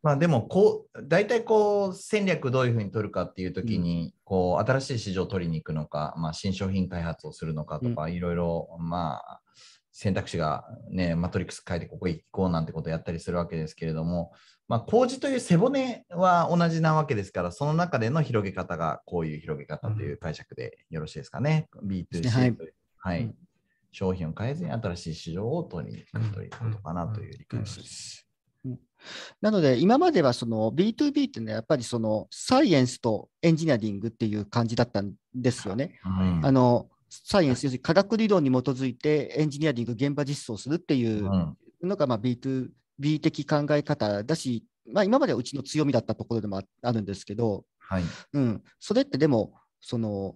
[0.01, 9.41] まあでもこう大体こう戦略どういうふうに取るかっていうときに、こう新しい市場を取りに行くのか、まあ、新商品開発をするのかとか、いろいろまあ
[9.91, 14.31] 選択肢がねマトリックス変えてここ行こうなんてことをやったりするわけですけれども、
[14.69, 23.21] まあ、麹という背骨は同じなわけですからその中での広げ方がこういう広げ方という解釈でよろしいですかね、B2C はいというはい。
[23.23, 23.35] うん。
[23.91, 28.28] 商品を変えずに新しい市場を取りに行くということかなという理解うんです。
[29.41, 35.99] なので、今まではその B2B っていうのは、やっぱりそのサイエンスとエンジニアリングっていう感じだったんですよね。
[36.05, 41.57] うんあのサイエンス、要するに科学理論に基づいてエンジニアリング、現場実装するっていううん。
[41.81, 48.03] のがまあ B2B 的考え方だし、まあ、今まではうちの強みだったところでもああるんですけど、はい。
[48.33, 50.35] うん、それってでも、その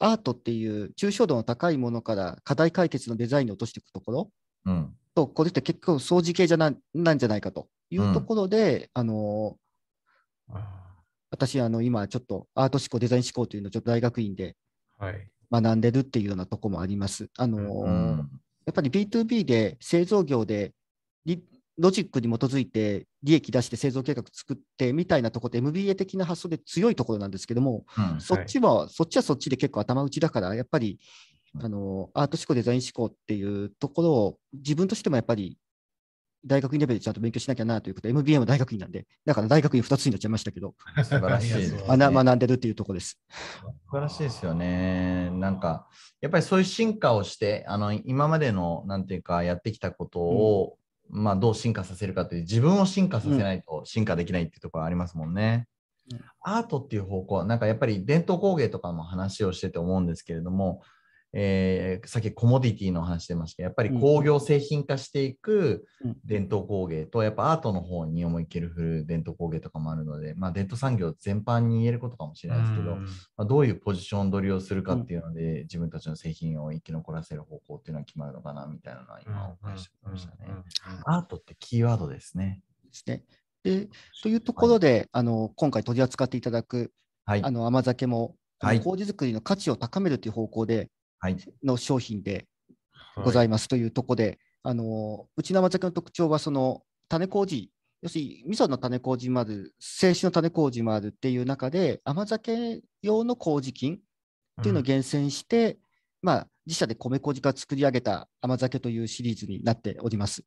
[0.00, 4.30] アートっていう抽象度の高いものから課題解決のデザインに落としていくところ
[4.64, 9.56] うんと、これって結構掃除系じゃななんじゃないかというところで、あの
[10.48, 10.80] あ
[11.30, 14.56] 私あの、今ちょっとアート思考、デザイン思考というのをちょっと大学院で。
[15.52, 17.28] 学んでるっていうようなところもあります。
[17.36, 18.30] あのうん
[18.66, 20.72] やっぱり B2B で製造業で
[21.24, 21.42] リ
[21.78, 31.00] ロジックに基づいて利益出して製造計画作ってみたいなところで MBA 的な発想で強いところなんですけども、うんそっちも、そっちはそっちで結構頭打ちだから、やっぱり
[31.58, 35.58] あのアート思考、デザイン思考っていうところを自分としてもやっぱり
[36.46, 43.20] 大学院レベルでちゃんと勉強しなきゃなということで、MBA も大学院なんで、だから大学院2つになっちゃいましたけど、素晴らしいね学学んでるっていうところです。
[43.60, 45.30] 素晴らしいですよね。
[45.30, 45.88] なんか、
[46.20, 50.76] やっぱりそういう進化をして、あの今までのなんていうか、やってきたことを、
[51.10, 55.66] まあ、どう進化させるかという、自分を進化させないと進化できないっていうところありますもんね。
[55.66, 55.80] うん
[56.40, 60.82] アートっていう方向は、なんかやっぱり伝統工芸とかも話をしてて思うんですけれども、
[61.32, 65.86] えー、さっきコモディティの話してましたけど、やっぱり工業製品化していく
[66.24, 73.04] 伝統工芸と、やっぱアートの方に思いっきり振る伝統工芸とかもあるので、まあ、伝統産業全般に言えることかもしれないですけど、ま
[73.38, 80.50] あ、どういうポジション取りをするかっていうので、自分たちの製品を生き残らせる方向っていうのは決まるのかなみたいなのは今お伺いしてましたね。
[81.04, 82.60] アートってキーワードですね。
[82.84, 83.24] ですね。
[83.62, 83.88] で
[84.22, 86.92] というところで、はい、あの今回取り扱っていただく、
[87.24, 90.88] はい、あの甘酒も、はい、麹作りの価値を高めるという方向で、
[91.64, 92.46] の商品で
[93.16, 97.70] ございますというところで、あのうちの甘酒の特徴はその種麹
[98.02, 103.98] 要するに味噌の種麹もある、清酒の種麹もあるっていう中で、甘酒用の麹菌っ
[104.62, 105.78] ていうのを厳選して、うん、
[106.22, 110.44] まあ、自社で米麹から作り上げた甘酒というシリーズになっております。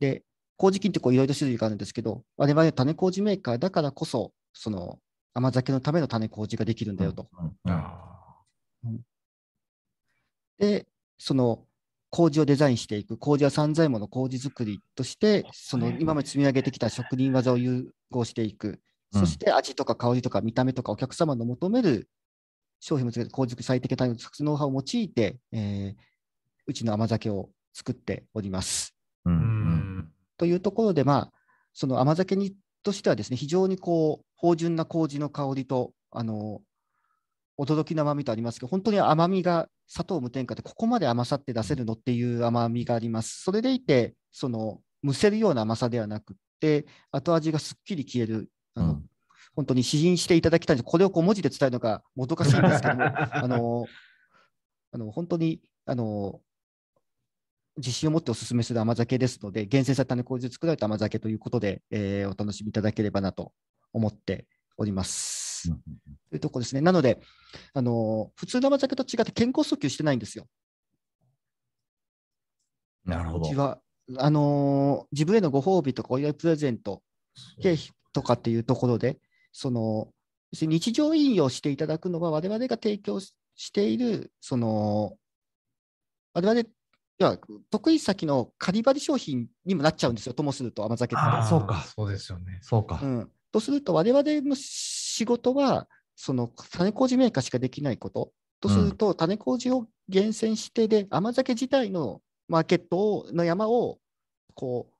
[0.00, 0.24] で、
[0.56, 4.98] 麹菌ってこういろいろ種類があるんですけど、我々は種麹メーカーだからこそ、その
[5.34, 7.28] 甘酒のための種麹ができるんだよと。
[7.64, 7.74] うん。
[8.86, 9.00] うん、
[10.58, 10.86] で、
[11.18, 11.64] その
[12.10, 18.80] 麹をデザインしていく、麹は散財もの麹作りとして、その今まで積み上げてきた職人技を融合していく、
[19.12, 22.08] そして味とか香りとか見た目とかお客様の求める
[22.80, 26.02] 商品もつけて麹作り最適なノウハウを用いて、えー、
[26.66, 28.94] うちの甘酒を作っております。
[29.24, 31.32] うん、というところで、まあ、
[31.74, 36.62] その甘酒にとしてはですね、非常にこう、芳醇な麹の香りと、あの、
[37.58, 43.42] 驚きの甘みとありますけど、本当に甘みが砂糖無添加でここまで甘さって出せるのっていう甘みがあります。
[43.42, 49.06] それでいて、その、むせるような甘さではなくて、後味がすっきり消える、あの、うん、
[49.56, 50.84] 本当に試飲していただきたいんです。
[50.84, 53.86] これをこう文字で伝えるのがもどかしいんですけども、 あの、
[54.92, 56.40] あの本当に、あの、
[57.78, 63.52] 自信を持ってお勧めする甘酒ですので、厳選された種麹で作られた甘酒ということで、えー、お楽しみいただければなと
[63.92, 65.47] 思っております。
[65.62, 66.80] というところですね。
[66.80, 67.20] なので、
[67.74, 70.46] あの普通の甘酒と違って健康訴求してないんですよ。
[73.04, 73.48] なるほど。
[73.48, 73.80] うちは
[74.16, 77.02] あの自分へのご褒美とかお祝いプレゼント、
[77.62, 79.18] 経費とかっていうところで、
[79.52, 80.08] その
[80.52, 83.34] 日常引用していただくのは、我々が提供し
[83.72, 85.16] ている、その
[86.34, 86.62] 我々
[87.18, 87.38] 要は
[87.70, 91.20] 得意先のカリバリ商品にもなっちゃうんですよ、ともすると甘酒って。
[91.20, 91.82] あそうか。
[91.82, 92.60] そうですよね。
[92.62, 93.00] そうか。
[93.02, 94.54] うん、とすると、我々の
[95.18, 98.32] 仕事は、その種麹メーカーしかできないこと。
[98.60, 103.98] とすると、種麹を厳選してで、甘酒自体のマーケットの山を、
[104.54, 104.94] こう、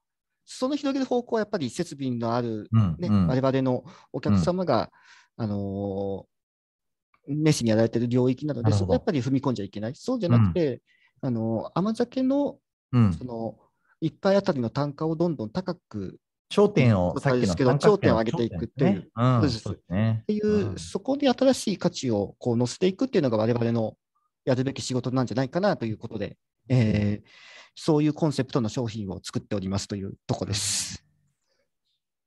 [0.45, 4.91] その広げる方向はやっぱり設備のある、ね、うんうん、我々のお客様が、
[5.37, 9.95] うん、あのー、熱心にやられている領域なので、そこはやっぱり踏み込んじゃいけない。
[9.95, 10.81] そうじゃなくて、
[11.21, 12.59] あの甘酒の,、
[12.93, 13.59] その
[14.03, 23.97] 1杯あたりの単価をどんどん高く頂点を、さっきですけど、頂点を上げていくっていう、っていう、そこで新しい価値をこう乗せていくっていうのが我々の
[24.45, 26.39] やるべき仕事なんじゃないかなということで、
[26.69, 27.29] えー、
[27.75, 31.05] そういうコンセプトの商品を作っておりますというとこです。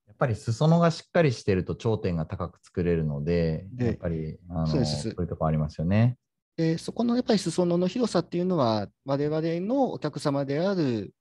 [0.07, 4.78] やっぱり裾野がしっかりしてると頂点が高く作れるので、やっぱりあのそ
[5.09, 6.17] ういうとこありますよね。
[6.57, 11.11] でそこのやっぱり裾野の広さっていうのは、我々のお客様である、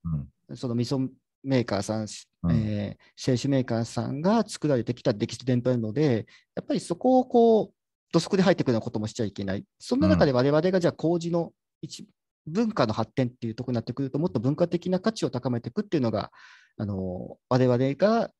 [0.48, 1.08] うん、その味噌
[1.42, 2.06] メーカーさん、
[2.44, 7.74] うん、えー、製酒メーカーさんが作られてきた歴史伝統なので、やっぱりそこをこう、
[8.12, 9.64] 土足で入ってくるようなこともしちゃいけない。
[9.78, 12.06] そんな中で我々がじゃあ麹の一
[12.46, 16.30] 文化の発展っていうところになってくると、もっと文化的な価値を高めていくっていうのが、
[16.76, 18.30] あの我々が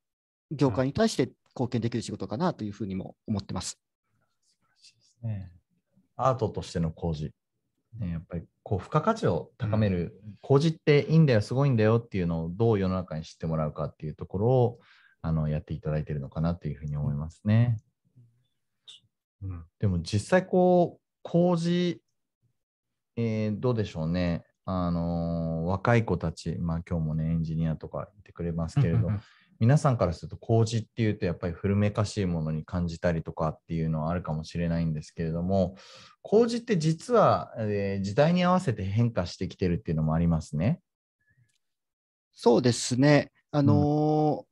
[0.50, 3.78] 業界に対して貢献できる仕事かなというふうにも思ってます。
[5.22, 5.50] うん、ね
[6.16, 7.32] アートとしての工事、
[7.98, 14.78] ね、やっぱりこう付加価値を高める、工事っていいんだよ、すごいんだよっていうのをどう世の中に知ってもらうかっていうところを
[15.22, 17.76] あのやっていただいているのかなというふうに思いますね。
[19.42, 22.00] うん、でも実際こう工事、
[23.16, 24.44] えー、どうでしょうね。
[24.64, 29.10] あのー、若い子たち、まあ今日もね、エンジニアとかいてくれますけれど、
[29.60, 35.76] 皆さんからすると麹っていうとやっぱり古めかしいものに感じたりとかっていうのはあるかもしれないんですけれども
[36.22, 40.80] 麹って実は、えー、時代に合わせて変化してきてるっていうのもありますね。
[42.32, 43.30] そうですね。
[43.50, 44.44] あのーうん、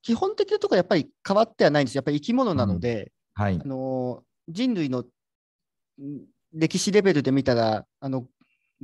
[0.00, 1.94] 基本的なところやっぱり変わってはないんです。
[1.94, 5.04] やっぱり生き物なので、うん、はい、あのー、人類の
[6.54, 8.26] 歴史レベルで見たらあの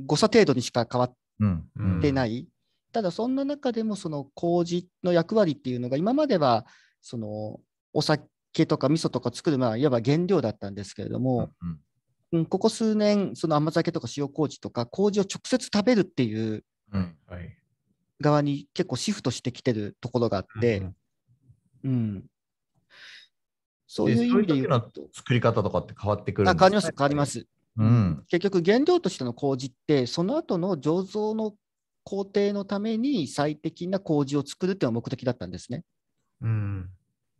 [0.05, 1.15] 誤差程度にしか変わっ
[2.01, 2.47] てない、
[2.93, 6.65] ただそんな中でもその麹の役割っていうのが今までは
[7.01, 7.59] その
[7.91, 11.49] お酒とか味噌とか作るまあいわば原料だったんですけれども、
[12.31, 16.63] うん、うん、ここ数年その甘酒とか塩麹とか麹を直接食べるっていう
[18.21, 20.95] 側に結構シフトしてきてるところがあって、うん、
[21.83, 22.23] うん、
[23.87, 27.47] そういう意味で言うと作り方とかって変わってくるんですか、変わります変わります。
[27.77, 28.23] うん。
[28.27, 31.53] 結局原料としての麹ってその後の醸造の
[32.03, 35.83] 工程のために最適な麹を作るっていうのが目的だったんですね。
[36.41, 36.89] うん。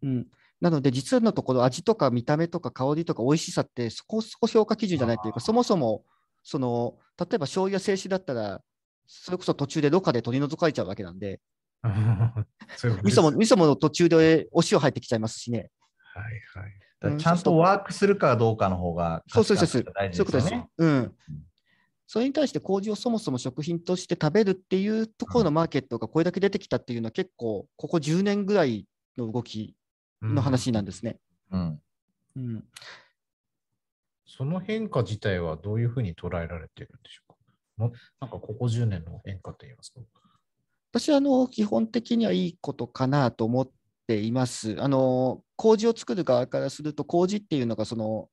[0.04, 0.28] うん、
[0.60, 6.04] なので実のところ味とか見た目とか香りとか美味しさってそこそこ評価基準じゃないというかそもそも
[6.44, 8.62] その例えば醤油や清酒だったら
[9.08, 11.40] それこそ途中でろ過で取り除かれちゃうわけなんで
[11.84, 15.70] 味噌も味噌も途中でお塩入ってきちゃいますしね。
[16.14, 16.84] はいはい。
[17.20, 20.54] ちゃんとワークするかどうかの方がそうそうそうそういうことです。
[20.78, 21.14] うん。
[22.08, 28.86] それに対して麹をそもそも食品として食べるっていうところのマーケットがこれだけ出てきたっていうのは結構ここ10年ぐらい
[29.18, 29.76] の動き
[30.22, 31.18] の話なんですね。
[31.52, 31.82] うん。
[32.36, 32.64] うん、
[34.26, 37.38] その変化自体はどういうふうに捉えられてるんでしょうか？
[37.78, 40.00] もなんかここ10年の変化といいますか？
[40.92, 43.70] 私はあの基本的にはいいことかなと思っ
[44.08, 44.76] ています。
[44.80, 48.30] あの麹を作る側からすると麹っていうのがその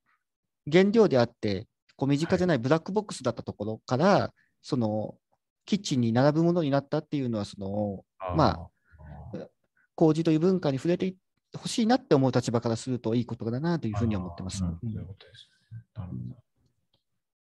[0.70, 1.66] 原料であって
[2.00, 4.32] こう身近じゃないブラックボックスだったところから、
[4.62, 5.16] その
[5.66, 8.70] キッチンに並ぶものになったっていうのはそのま
[9.34, 9.38] あ
[9.96, 11.14] 麹という文化に触れて
[11.54, 14.64] ほしいなって思う立場からするといいことだなというふうに思ってます。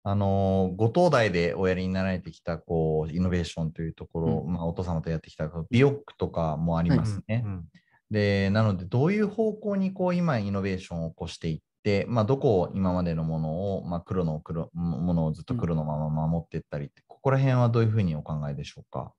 [0.03, 7.45] あのーご東大でおやりになられてきたこうイノベーションというところ、うまあ、お父様とやってきたビオックとかもありますね。
[7.47, 7.65] うん。
[8.11, 11.65] でなのでどういう方向にこう今イノベーションを起こしていって、
[12.09, 19.13] まあ、どこを今までのものを、まあ、黒の黒ものをずっと黒のまま守っていったりって、ここら辺はどういうふうにお考えでしょうか？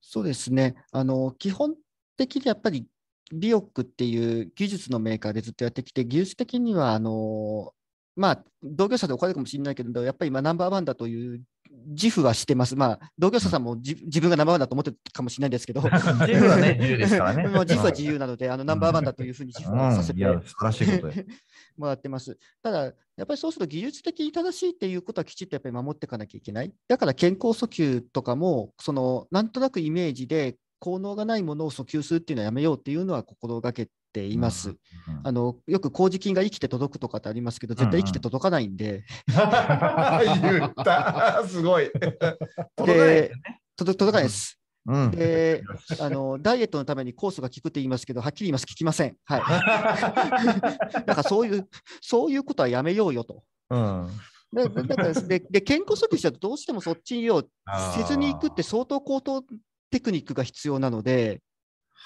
[0.00, 0.76] そうですね。
[0.92, 1.74] あの基本
[2.16, 2.86] 的にやっぱり
[3.32, 7.72] ビオックっていう技術のメーカーでずっとやってきて、技術的にはあの
[8.14, 11.42] まあ、同業者で怒られるかもしれないけど、やっぱり今ナンバーワンだという
[11.86, 12.76] 自負はしてます。
[12.76, 15.82] まあ、同業者さんもじ自分がナンバーワンだと思ってるかもしれないですけど、
[16.26, 21.14] 自負はね 自由ですからねもう自負は自由なので、あのナンバーワンだというふうに自負をさせうん、ていや、素晴らしいこと。
[21.76, 22.38] もらってます。
[22.62, 22.90] ただ、や
[23.24, 26.72] っぱりそうすると技術的に正しいっていうことはきちっとやっぱり守っていかなきゃいけない。
[26.88, 34.70] だから健康訴求とかも、そのなんとなくイメージで効能がないものを訴求するっていうのはやめようっていうのは心がけています。
[34.70, 34.76] うん
[35.22, 41.44] あのよく麹菌が生きて届くとかってありますけど、絶対生きて届かないんで、言った。
[41.46, 41.90] すごい。
[42.76, 43.32] 届かないで
[43.76, 44.58] 届届かないです。
[44.86, 45.10] うん。
[45.10, 45.62] で
[46.00, 49.16] あの、ダイエットのために酵素が効くって言いますけど、はっきり言います、効きません。
[49.24, 49.40] はい。
[51.06, 51.68] なんかそういう、
[52.00, 53.42] そういうことはやめようよと。
[53.70, 54.08] うん。
[54.52, 59.42] だからでで健康測定したらどうしてもそっちにをあーせずに行くって相当高等
[59.90, 61.42] テクニックが必要なので、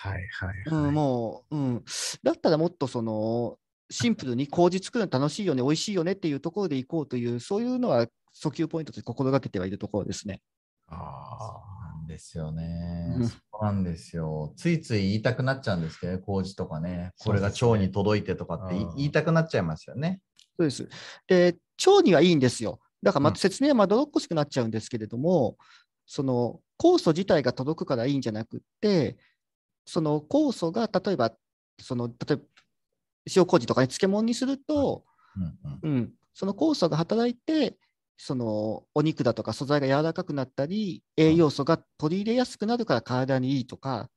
[0.03, 0.92] はいはい、うん、はい。
[0.92, 1.84] もう、うん、
[2.22, 3.59] だったらもっとその
[3.90, 10.40] シンプルに麹作るの楽しいよね、美味しいよねっていうところで行こうという、そういうのは訴求ポイントとして心がけてはいるところですね。
[10.88, 10.94] あ
[11.38, 11.62] そ
[11.96, 13.28] うなんですよねうん。
[13.28, 14.55] そうなんですよ。
[14.57, 17.12] ついつい言いたくなっちゃうんですけどね、麹とかね。
[17.18, 20.20] これが腸に届いてとかって言いたくなっちゃいますよね。
[20.57, 20.88] そうです。
[21.26, 22.80] で、腸にはいいんですよ。
[23.03, 25.57] だからまうんた説明はまどろっこしくなっちゃうんですけれども、
[26.07, 29.16] その酵素自体が届くからいいんじゃなくって、
[29.85, 31.33] その酵素が例えば、
[31.81, 32.43] その例えば
[33.35, 35.05] 塩麹とかに漬物にすると、
[35.37, 35.93] うんうん。
[35.95, 37.76] うん、その酵素が働いて、
[38.16, 44.11] そのお肉だとか素材が柔らかくなったり、栄養素が取り入れやすくなるから体にいいとか、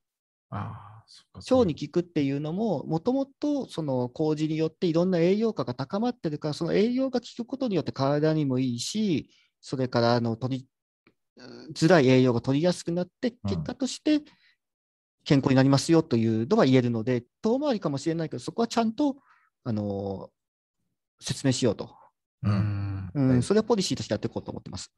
[1.36, 9.30] 腸に効くっていうのも、もともとその麹によっていろんな栄養価が高まってるから、その栄養が効くことによって体にもいいし、
[9.62, 10.68] それからあの取り
[11.74, 13.50] づらい栄養が取りやすくなって、うん。
[13.50, 14.22] 結果として
[15.24, 19.18] 健康になりますよというのは言えるので、遠回りかもしれないけど、そこはちゃんと
[19.64, 20.30] あの
[21.20, 21.96] 説明しようと、
[22.44, 22.54] ううん。
[22.54, 23.12] ん。
[23.14, 23.44] うんはい。
[23.44, 24.92] それはポリシーとしてやっていこうと思ってます。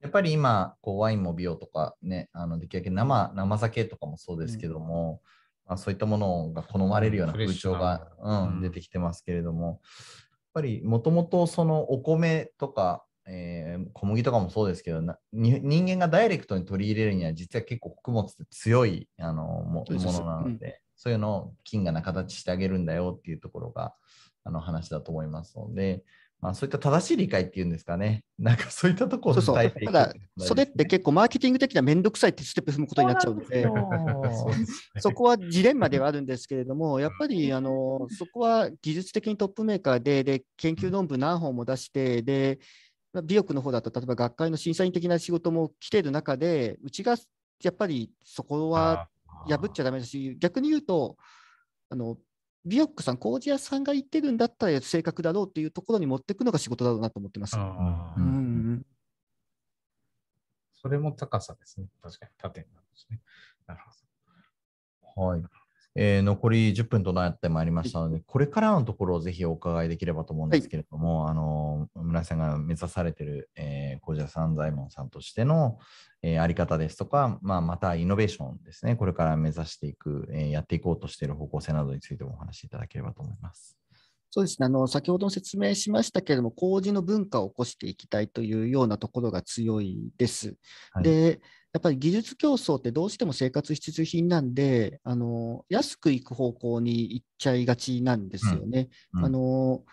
[0.00, 5.22] やっぱり今、こうワインも美容とかね、あのできるだけ生生酒とかもそうですけども、
[5.66, 8.60] まあ、そういったものが好まれるような風潮が、うんうん。
[8.60, 9.78] 出てきてますけれども、やっ
[10.52, 23.94] ぱりもともとそのお米とか、えー小麦とかもそうですけどなに人間がダイレクトに取り入れるには実は結構穀物って強いあのもものなので、そういうのを金がな形してあげるんだよっていうところが
[24.44, 26.02] あの話だと思いますので、
[26.44, 29.36] まあ、そういった正しい理解っていうんですかね、 なんかそういったところ。
[29.38, 33.66] を伝えていくただ、それって結構マーケティング的にはめんどくさいってステップ踏むことになっちゃうので。
[34.98, 42.83] そこはジレンマではあるんですけれども、やっぱりあのそこは技術的にトップメーカーで、で研究論文何本も出して、でまあ
[43.22, 47.16] 美容の方だと、例えば学会の審査員的な仕事も来てる中で、うちが
[47.62, 49.08] やっぱりそこは
[49.48, 51.16] 破っちゃだめだし、逆に言うと、
[51.90, 52.16] あの
[52.64, 57.56] 美容さん、麹屋さんが言ってるんだったら正確だろうっていうところに持っていくのが仕事だろうなと思ってます。
[57.56, 58.86] うんうん
[60.72, 61.86] それも高さですね。
[62.02, 63.18] 確かに、縦になるんですね。
[63.66, 63.80] なる
[65.14, 65.42] ほはい。
[65.96, 75.78] えー残り10分となってまいりましたので、これからのところをぜひお伺いできればと思うんですけれども、あの村井さんが目指されている、えー、小寺三左衛門さんとしての、
[76.22, 83.83] えーあり方ですとか、まあ、またイノベーションですね、これから目指していく、えーやっていこうとしている方向性などについてもお話しいただければと思います。
[84.34, 84.66] そうですね。
[84.66, 90.56] あの先ほども説明しましたけれども、麹の文化を起こしていきたいというようなところが強いです。
[90.90, 91.04] はい。
[91.04, 91.40] で、
[91.72, 98.88] やっぱり技術競争ってどうしても生活必需品なんで、あの安くいく方向に行っちゃいがちなんですよね。
[99.12, 99.24] うん。
[99.24, 99.84] あの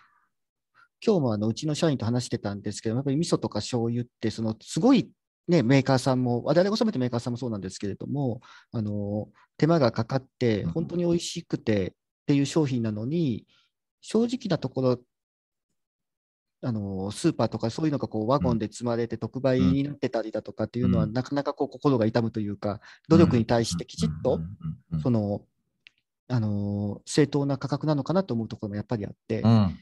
[1.06, 5.08] 今日もあのうちの社員と話してたんですけど、やっぱり味噌とか醤油って、そのすごい、
[5.46, 8.40] ね、メーカーさんも、我々が納めてメーカーさんもそうなんですけれども、
[8.72, 10.70] あの手間がかかって、うん。
[10.72, 11.92] 本当に美味しくてっ
[12.26, 13.46] ていう商品なのに、
[14.02, 15.00] 正直なところ、
[16.64, 21.12] あのスーパーとかそういうのがこうワゴンで積まれて特売になってたりだとかっていうのは、うん。
[21.12, 24.40] なかなかこう心が痛むというか、努力に対してきちっと、
[25.02, 25.42] その、
[26.28, 29.76] あの正当な価格なのかなと思うところもやっぱりあって、うんうん。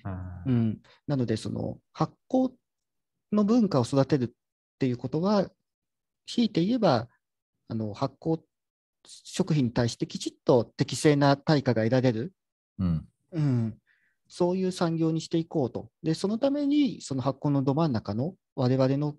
[0.46, 2.50] うん、なので、その発酵
[3.32, 4.28] の文化を育てるっ
[4.78, 5.50] ていうことは、
[6.26, 7.08] ひいて言えば、
[7.68, 8.40] あの発酵
[9.04, 12.32] 食品に対してきちっと適正な対価が得られる、
[12.78, 13.08] うん。
[13.32, 13.78] うん、
[14.32, 15.90] そういう産業にしていこうと。
[16.04, 19.16] で、そのために、その発酵のど真ん中の我々の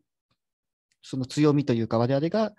[1.03, 2.53] その強みというか、我々が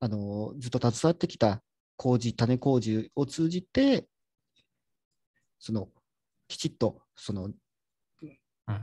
[0.00, 1.62] あのずっと携わってきた
[1.96, 4.08] 麹、種麹を通じて、
[5.58, 5.88] その
[6.48, 7.50] きちっとその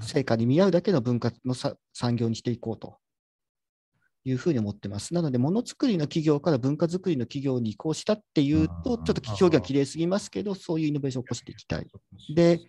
[0.01, 2.97] 成果に見合うだけの文化のさ産業にしていこうと
[4.23, 5.15] いうふうに思ってます。
[5.15, 11.88] なので、ものづくりの企業から文化づくりの企業に移行したっていうと、ちょっと表現はきれいすぎますけど、そういうイノベーションを起こしていきたい。
[12.36, 12.59] で、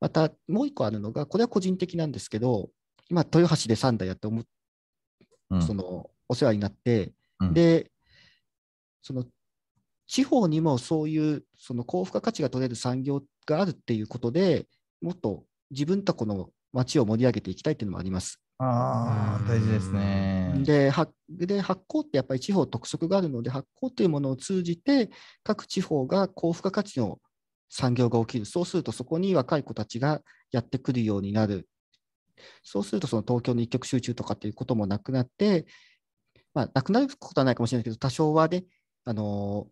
[0.00, 2.70] またもう一個あるのが、これは個人的なんですけど、
[3.10, 4.44] 今、豊橋で3代やって思っ
[5.50, 7.90] うんそのお世話になって、うんで、
[9.02, 9.24] その
[10.06, 14.66] 地方にもそういうその高付加価値が取れる産業があるっていうことで
[15.00, 18.40] もっと自分とこの町を盛り上げていきたいっていうのもあります。
[18.58, 20.52] ああ、大事ですね。
[20.64, 25.10] で発で発酵ってやっぱり地方特色があるので発酵というものを通じて
[25.44, 27.18] 各地方が高付加価値の
[27.68, 28.44] 産業が起きる。
[28.44, 31.68] そうするとそこに若い子たちがやってくるようになる。
[32.62, 35.66] そうするとその東京の一極集中とかっていうこともなくなって、
[36.54, 38.64] まあ、なくなることはないかもしれないけど多少はね、
[39.04, 39.66] あの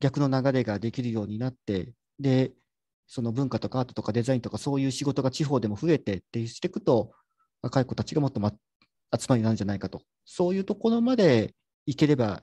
[0.00, 2.52] 逆の流れができるようになってで
[3.06, 7.12] その文化とかアートとかデザインとかそういう仕事が地方でも増えてってしていくと
[7.62, 8.52] 若い子たちがもっと、ま、
[9.18, 10.02] 集まりになるんじゃないかと。
[10.24, 11.54] そういうところまで
[11.86, 12.42] いければ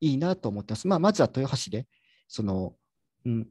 [0.00, 0.86] いいなと思ってます。
[0.86, 1.86] まあ、まずは豊橋で
[2.28, 2.74] その、
[3.26, 3.48] うん、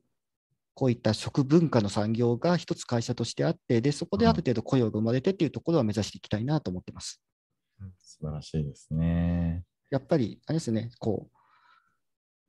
[0.75, 7.21] こういった食文化の産業が一つ会社としてあってでそこである程度雇用が生まれてっていうところは目指していきたいなと思ってます。
[7.99, 9.63] 素晴らしいですね。
[9.89, 11.29] やっぱり、あれですね、こ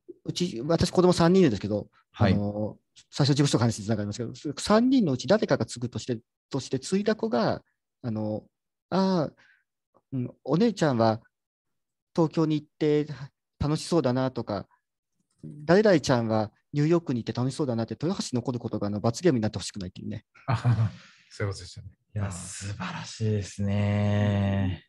[0.07, 2.77] う、うち、私、子供3人いるんですけど、はいあの
[3.11, 6.17] 最初、自己紹介の話につながりますけど、3人のうち誰かが継ぐとして、
[6.49, 7.61] として継いだ子が、
[8.01, 8.43] あの
[8.89, 9.31] ああ、
[10.13, 11.21] うん、お姉ちゃんは
[12.15, 13.05] 東京に行って
[13.59, 14.67] 楽しそうだなとか、
[15.43, 20.25] 誰々ちゃんはニューヨークに行って楽しそうだなって、豊橋に残ることがあの罰ゲームになってほしくないっていうね。
[21.31, 21.87] そういうことでしたね。
[22.13, 24.83] いや、素晴らしいですね。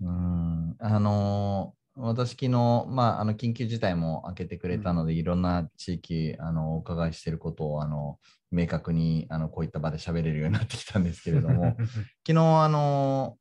[0.00, 2.50] うん、あの、私昨日、
[2.88, 8.18] まあ、あの緊急事態も開けてくれたので、いろんな地域あのお伺いしていることをあの
[8.50, 11.76] 明確にあのこういった場で喋れるようになってきたんですけれども、
[12.26, 13.36] 昨日あの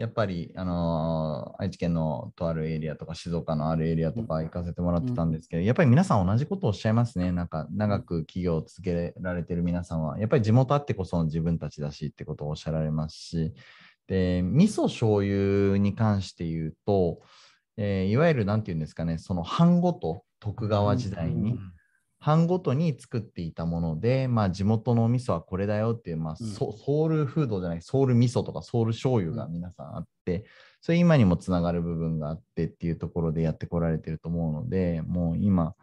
[0.00, 7.32] やっぱりあの愛知県のとあるエリアとか静岡のあるエリアとか行かせてもらってたんですけど、やっぱり皆さん同じことをおっしゃいますね。
[7.32, 13.52] なんか長く企業を続けられてる皆さんは、やっぱり地元あってこその自分たちだしってことをおっしゃられますし、
[14.06, 17.20] で、味噌醤油に関して言うと、
[17.76, 21.58] えーいわゆるなんていうんですかね、その藩ごと徳川時代に、
[22.20, 26.46] 藩ごとに作っていたもので、まあ、地元のお味噌はこれだよっていう、まあうん。
[26.46, 30.44] ソソウルフードじゃないソウル味噌とかソウル醤油が皆さんあって、
[30.82, 35.74] それ今にもつながる部分があってっていうところでやってこられてると思うのでもう今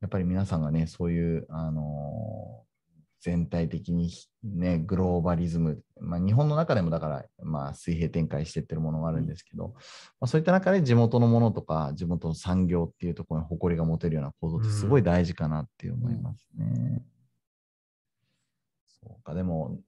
[0.00, 2.73] やっぱり皆さんがねそういう、あのー
[3.24, 4.10] 全体的に
[4.42, 9.72] ねグローバリズム、まあ、日本の中でもだから、まあ、水平展開してってるものがあるんですけど、ま
[10.20, 17.02] あ、そういった中で地元のものとか地元の産業っていうところに誇りが持てるような構造ってすごい大事かなって思いますね。
[18.86, 19.78] そうか、でも、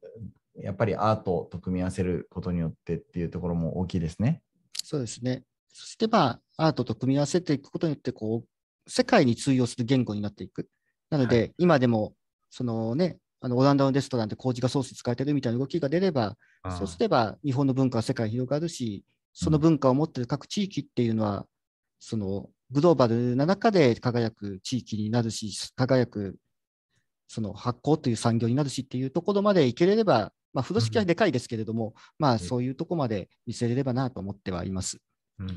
[0.54, 4.40] やっぱりアートと組み合わせることによってっていうところも大きいですね。
[4.82, 5.42] そうですね。
[5.72, 10.68] そして、まあ、アートと組み合わせていくことによって、こう、世界に通用する言語になっていく。
[11.10, 12.14] なので、今でも、
[12.50, 16.36] そのね、あのオランダのレストランで麹がソース使えてるみたいな動きが出れば、
[16.76, 21.46] そうすれば日本の文化は世界に広がるし、その文化を持っている各地域っていうのは、
[22.00, 26.34] そのグローバルな中で輝く地域になるし、輝く
[27.28, 34.98] その発酵という産業になるしっていうところまでいけれれば、まあ、風呂敷はでかいですけれども、まあ、そういうところまで見せれればなと思ってはいます。
[35.38, 35.50] うん。
[35.50, 35.52] い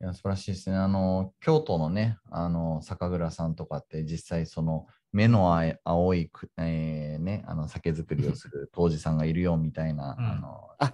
[0.00, 0.76] や素晴らしいですね。
[0.76, 10.14] あの京都のね、あの酒蔵さんとかって実際その目の青い、えー、ね、あの酒造りをする杜氏さんがいるよみたいな。
[10.18, 10.92] うん、あのあ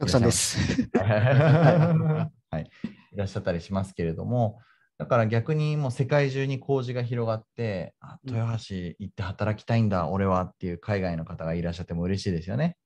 [0.00, 0.58] たくさんです。
[0.98, 2.68] はい、
[3.12, 4.58] いらっしゃったりしますけれども、
[4.98, 12.76] だから逆にもう世界中に麹が広がって、あ豊橋行って働きたいんだ、俺はっていう海外の方がいらっしゃっても嬉しいですよね。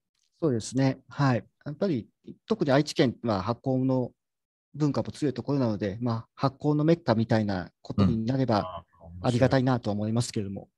[0.42, 0.98] そうですね。
[1.08, 1.44] はい。
[1.64, 2.06] やっぱり
[2.46, 4.10] 特に愛知県は発酵の
[4.74, 8.84] 文化も強いところなので、まあ、発酵のメッカみたいなことになれば
[9.22, 10.68] ありがたいなと思いますけれども。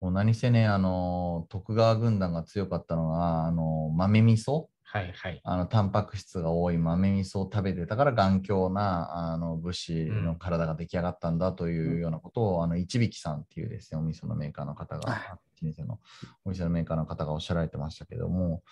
[0.00, 0.08] も。
[0.08, 4.66] う何せね、あの徳川軍団が強かったのは、あの豆味噌。
[4.92, 16.00] はいはい、あのタンパク質が多い豆味噌を食べてたから頑強なあの武士の体が出来上がったんだというようなことを、うん、あの一引さんっていうですねお味噌のメーカーの方が、老舗の
[16.44, 18.62] お店のメーカーの方がおっしゃられてましたけども、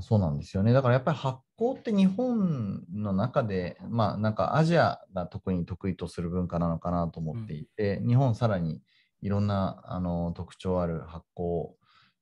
[0.00, 0.72] そうなんですよね。
[0.72, 8.82] だからやっぱり発酵って日本の中で、まあなんかアジアが特に得意とする文化なのかなと思っていて、うん、日本さらに
[9.22, 11.70] いろんなあの特徴ある発酵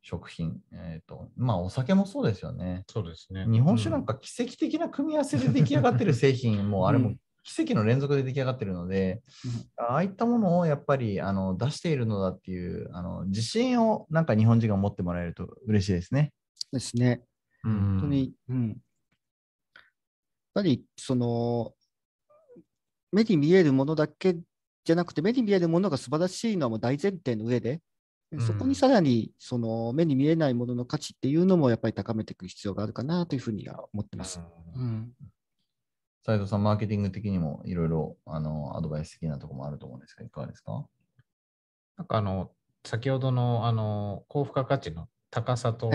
[0.02, 2.84] 食品、えーとまあ、お酒もそうですよね。
[2.88, 9.20] そうですね日本酒なんか奇跡的な組み合わせで出来上がってる製品、もあれも奇跡の連続で出来上がってるので、
[9.78, 16.32] うん、ああいったものをやっぱりあの出しているのだっていうあの自信をなんか日本人が持ってもらえると嬉しいですね。
[16.72, 17.22] ですね。
[17.62, 18.76] 本当に、うん、やっ
[20.54, 21.72] ぱりその
[23.12, 24.36] 目に見えるものだけ
[24.84, 27.80] じゃなくて目に見えるものが素晴らしいのはもう大前提の上で
[28.40, 34.34] そこにさらにその目に見えないものの価値っていうのもやっぱり高めていく必要があるかなというふうには思ってます。
[34.34, 34.42] 斉、
[34.76, 35.12] うん、
[36.24, 40.86] 藤さん、マーケティング的にもいろいろあのアドバイス的なところもあると思うんですが、いかがですか？
[41.96, 42.50] なんかあの、
[42.84, 45.90] 先ほどのあの高付加価値の高さと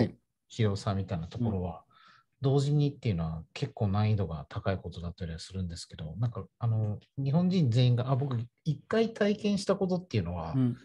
[0.47, 10.78] 広さみたいなところは、はいうん、同時にっていうのは結構難易度が高いことだったりはするんですけど、なんかあの日本人全員が、あ僕、一回体験したことっていうのは、うん、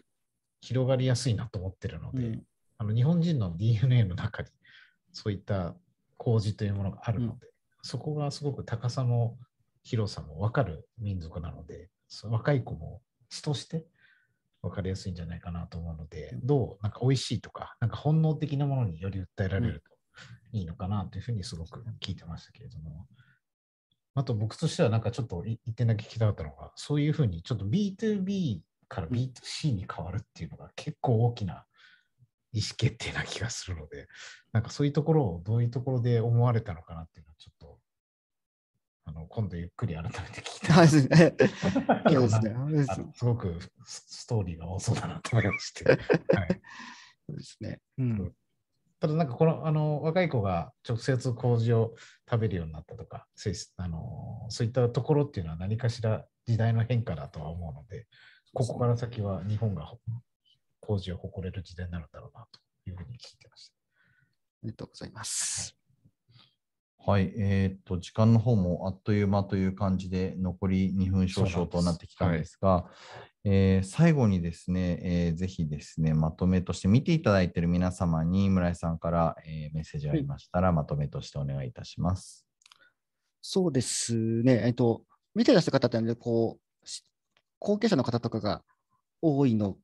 [0.61, 2.43] 広がりやすいなと思ってるので、うん、
[2.77, 4.49] あの日本人の DNA の中に
[5.11, 5.75] そういった
[6.17, 7.52] 麹というものがあるので、うん、
[7.83, 9.37] そこがすごく高さも
[9.83, 11.89] 広さも分かる民族なので、
[12.23, 13.85] 若い子も血として
[14.61, 19.91] 分かりやすいんじゃないかなと思うので、どうなんか美味しいとか、なんか本能的なものにより訴えられると
[20.57, 23.05] いいのかなというふうにすごく聞いてましたけれども。
[24.15, 31.65] あと僕としてはなんかちょっと一点だけ聞きたかったのが、そういうふうにちょっと B2B から B2C に変わるっていうのが結構大きな
[32.51, 34.07] 意思決定な気がするので、
[34.51, 37.52] なんかそういうところをどういうところで思われたのかなっていうのはちょっと、
[39.05, 40.87] あの今度ゆっくり改めて聞きたい。
[40.87, 42.55] そうですね。
[43.13, 45.85] すごくストーリーが多そうだなと思いまして。
[45.89, 45.99] はい、
[47.27, 47.79] そうですね。
[47.97, 48.33] うん
[49.03, 51.93] ただなんかこのあの若い子が直接麹を
[52.31, 53.27] 食べるようになったとか
[53.75, 58.07] あのそういったところっていうのは何かしら時代の変化だとは思うので
[58.53, 59.91] ここから先は日本が
[60.79, 63.73] 工事を誇れる時代になるんだろうなというふうに聞いてました。
[63.75, 63.79] あ
[64.63, 65.75] りがとうございます。
[65.75, 65.82] はい、
[67.07, 72.89] えー、っと、時間の方もあっという間という感じで、残り2分少々となってきたんですが、は
[73.43, 82.47] い、えー、最後にですね、えー、ぜひですね、まとめとして見ていただいている皆様に、村井さんから、えー、メッセージがありましたら、はい、まとめとしてお願いいたします。
[83.41, 85.03] そうですね、えっと、
[85.35, 86.85] 見てらっしゃる方って、こう、
[87.59, 88.63] 後継者の方とかが
[89.21, 89.77] 多いの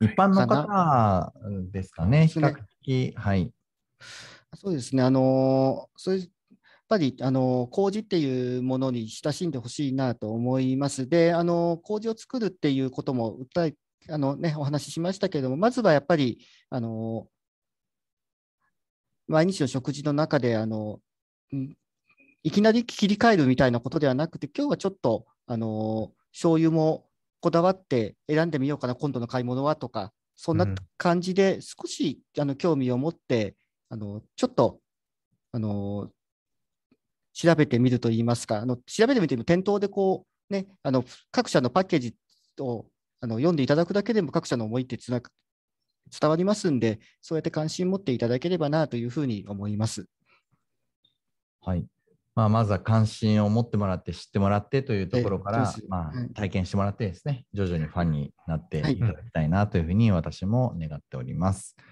[0.00, 1.32] 一般の方
[1.70, 3.52] ですかね、比較的、はい。
[4.56, 6.28] そうですね、あのそういうやっ
[6.88, 11.08] ぱりあの麹っていうものに親しんでほしいなと思います。
[11.08, 13.74] で、あの麹を作るっていうことも訴え
[14.08, 16.38] あの、ね、お話ししましたけれども、まずはやっぱり
[16.70, 17.26] あの
[19.26, 21.00] 毎日の食事の中であの
[22.44, 27.06] いきなり切り替えるみたいなことではなくて、今日はちょっとあの醤油も
[27.40, 33.56] こだわって選んでみようかな、今度の買い物はとか、そんな感じで少し、あの興味を持って、
[33.88, 34.80] あのちょっと
[35.52, 36.10] あの
[37.32, 42.14] 調べてみるといいますか、あの調べてみても店頭でこう、ね、あの各社のパッケージ
[42.60, 42.86] を
[43.20, 45.20] あの読んでいただくだけでも各社の思いってつな
[46.20, 50.06] 伝わりますんで、そうやって関心を持っていただければなというふうに思います。
[51.60, 51.84] はい。
[52.34, 61.74] まあ、まずは関心を持ってもらって知ってもらってというところから、まあ、体験してもらってですね、徐々にファンになっていただきたいなというふうに私も願っております。
[61.78, 61.86] はい、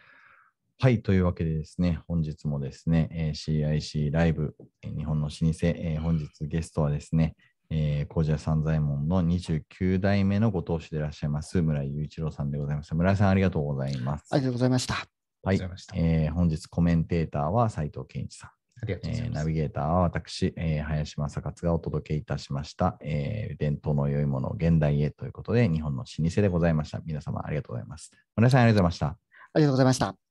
[1.02, 7.36] というわけでですね、本日もですね、CIC ライブ、日本の老舗、本日ゲストはですね、
[7.70, 12.94] えー、工事屋三左衛門の29代目のご当主でいらっしゃいます村井雄一郎さんでございました。
[12.94, 14.26] 村井さん、ありがとうございます。
[14.30, 14.94] ありがとうございました。
[14.94, 15.06] はい
[15.46, 15.94] ありがとうございました。
[15.96, 18.50] えー本日コメンテーターは斉藤健一さん。
[18.50, 19.28] ありがとうございます。
[19.28, 27.00] えーナビゲーターは私、えー林正勝がお届けいたしました、えー伝統の良いものを現代へということで、日本の老舗でございました。
[27.04, 28.12] 皆様ありがとうございます。
[28.36, 29.06] 村井さんありがとうございました。
[29.06, 30.23] ありがとうございました。